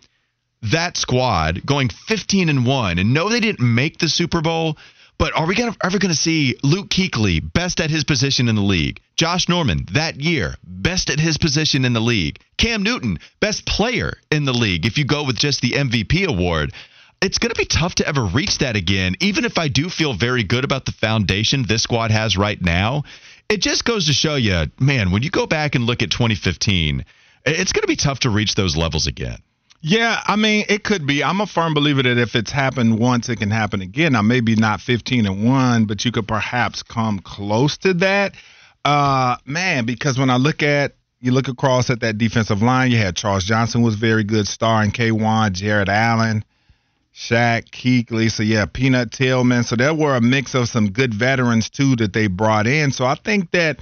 [0.63, 4.77] that squad going 15 and 1 and no they didn't make the Super Bowl,
[5.19, 8.55] but are we gonna, ever going to see Luke Kuechly best at his position in
[8.55, 9.01] the league?
[9.17, 12.41] Josh Norman that year best at his position in the league.
[12.57, 14.87] Cam Newton best player in the league.
[14.87, 16.73] If you go with just the MVP award,
[17.21, 19.17] it's going to be tough to ever reach that again.
[19.21, 23.03] Even if I do feel very good about the foundation this squad has right now,
[23.49, 27.05] it just goes to show you, man, when you go back and look at 2015,
[27.45, 29.39] it's going to be tough to reach those levels again.
[29.81, 31.23] Yeah, I mean, it could be.
[31.23, 34.13] I'm a firm believer that if it's happened once, it can happen again.
[34.13, 38.35] Now, maybe not 15 and 1, but you could perhaps come close to that.
[38.85, 42.99] Uh, man, because when I look at you look across at that defensive line, you
[42.99, 46.45] had Charles Johnson was very good, starring K1, Jared Allen,
[47.15, 48.31] Shaq, Kuechly.
[48.31, 49.65] So yeah, Peanut Tillman.
[49.65, 52.93] So there were a mix of some good veterans too that they brought in.
[52.93, 53.81] So I think that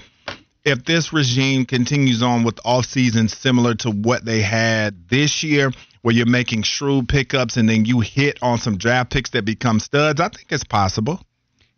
[0.67, 5.71] if this regime continues on with off seasons similar to what they had this year,
[6.03, 9.79] where you're making shrewd pickups and then you hit on some draft picks that become
[9.79, 11.21] studs, I think it's possible.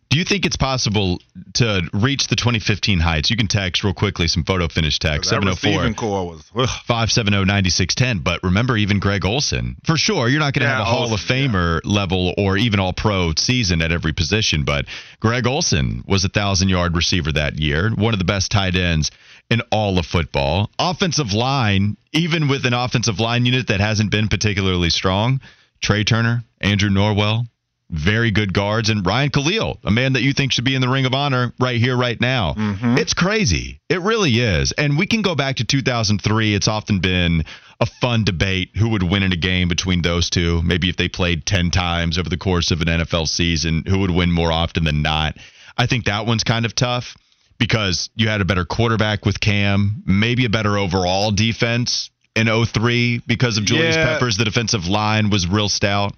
[0.09, 1.21] Do you think it's possible
[1.53, 3.29] to reach the 2015 heights?
[3.29, 8.19] You can text real quickly some photo finish text 704 570 9610.
[8.19, 11.13] But remember, even Greg Olsen, for sure, you're not going to yeah, have a Hall
[11.13, 11.91] of Famer yeah.
[11.91, 14.63] level or even all pro season at every position.
[14.63, 14.85] But
[15.19, 19.11] Greg Olsen was a thousand yard receiver that year, one of the best tight ends
[19.51, 20.71] in all of football.
[20.79, 25.39] Offensive line, even with an offensive line unit that hasn't been particularly strong,
[25.83, 27.45] Trai Turner, Andrew Norwell,
[27.89, 30.89] very good guards, and Ryan Kalil, a man that you think should be in the
[30.89, 32.53] Ring of Honor right here, right now.
[32.53, 32.97] Mm-hmm.
[32.97, 33.79] It's crazy.
[33.89, 34.71] It really is.
[34.73, 36.53] And we can go back to 2003.
[36.53, 37.45] It's often been
[37.79, 40.61] a fun debate who would win in a game between those two.
[40.61, 44.11] Maybe if they played 10 times over the course of an NFL season, who would
[44.11, 45.37] win more often than not.
[45.77, 47.15] I think that one's kind of tough
[47.57, 53.21] because you had a better quarterback with Cam, maybe a better overall defense in 03
[53.25, 54.13] because of Julius yeah.
[54.13, 54.37] Peppers.
[54.37, 56.13] The defensive line was real stout.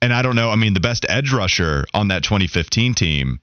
[0.00, 0.50] And I don't know.
[0.50, 3.40] I mean, the best edge rusher on that 2015 team,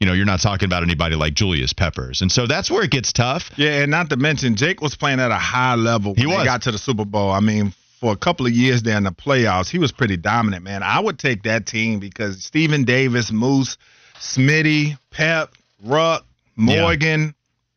[0.00, 2.22] you know, you're not talking about anybody like Julius Peppers.
[2.22, 3.52] And so that's where it gets tough.
[3.56, 6.44] Yeah, and not to mention, Jake was playing at a high level when he was.
[6.44, 7.30] got to the Super Bowl.
[7.30, 10.64] I mean, for a couple of years there in the playoffs, he was pretty dominant,
[10.64, 10.82] man.
[10.82, 13.78] I would take that team because Stephen Davis, Moose,
[14.18, 16.26] Smitty, Pep, Ruck,
[16.56, 17.30] Morgan, yeah.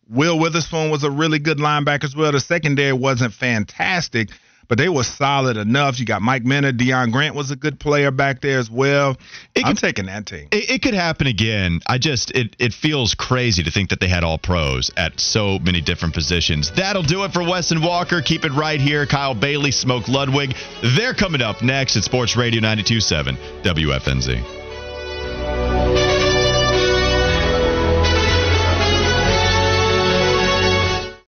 [0.08, 2.32] Will Witherspoon was a really good linebacker as well.
[2.32, 4.30] The secondary wasn't fantastic,
[4.68, 6.00] but they were solid enough.
[6.00, 9.18] You got Mike Minter, Deon Grant was a good player back there as well.
[9.54, 10.48] It I'm taking that team.
[10.52, 11.82] It, it, could happen again.
[11.88, 15.60] I just it it feels crazy to think that they had all pros at so
[15.60, 16.72] many different positions.
[16.72, 18.22] That'll do it for Wes and Walker.
[18.22, 19.06] Keep it right here.
[19.06, 20.56] Kyle Bailey, Smoke Ludwig.
[20.82, 26.05] They're coming up next at Sports Radio 92.7 WFNZ.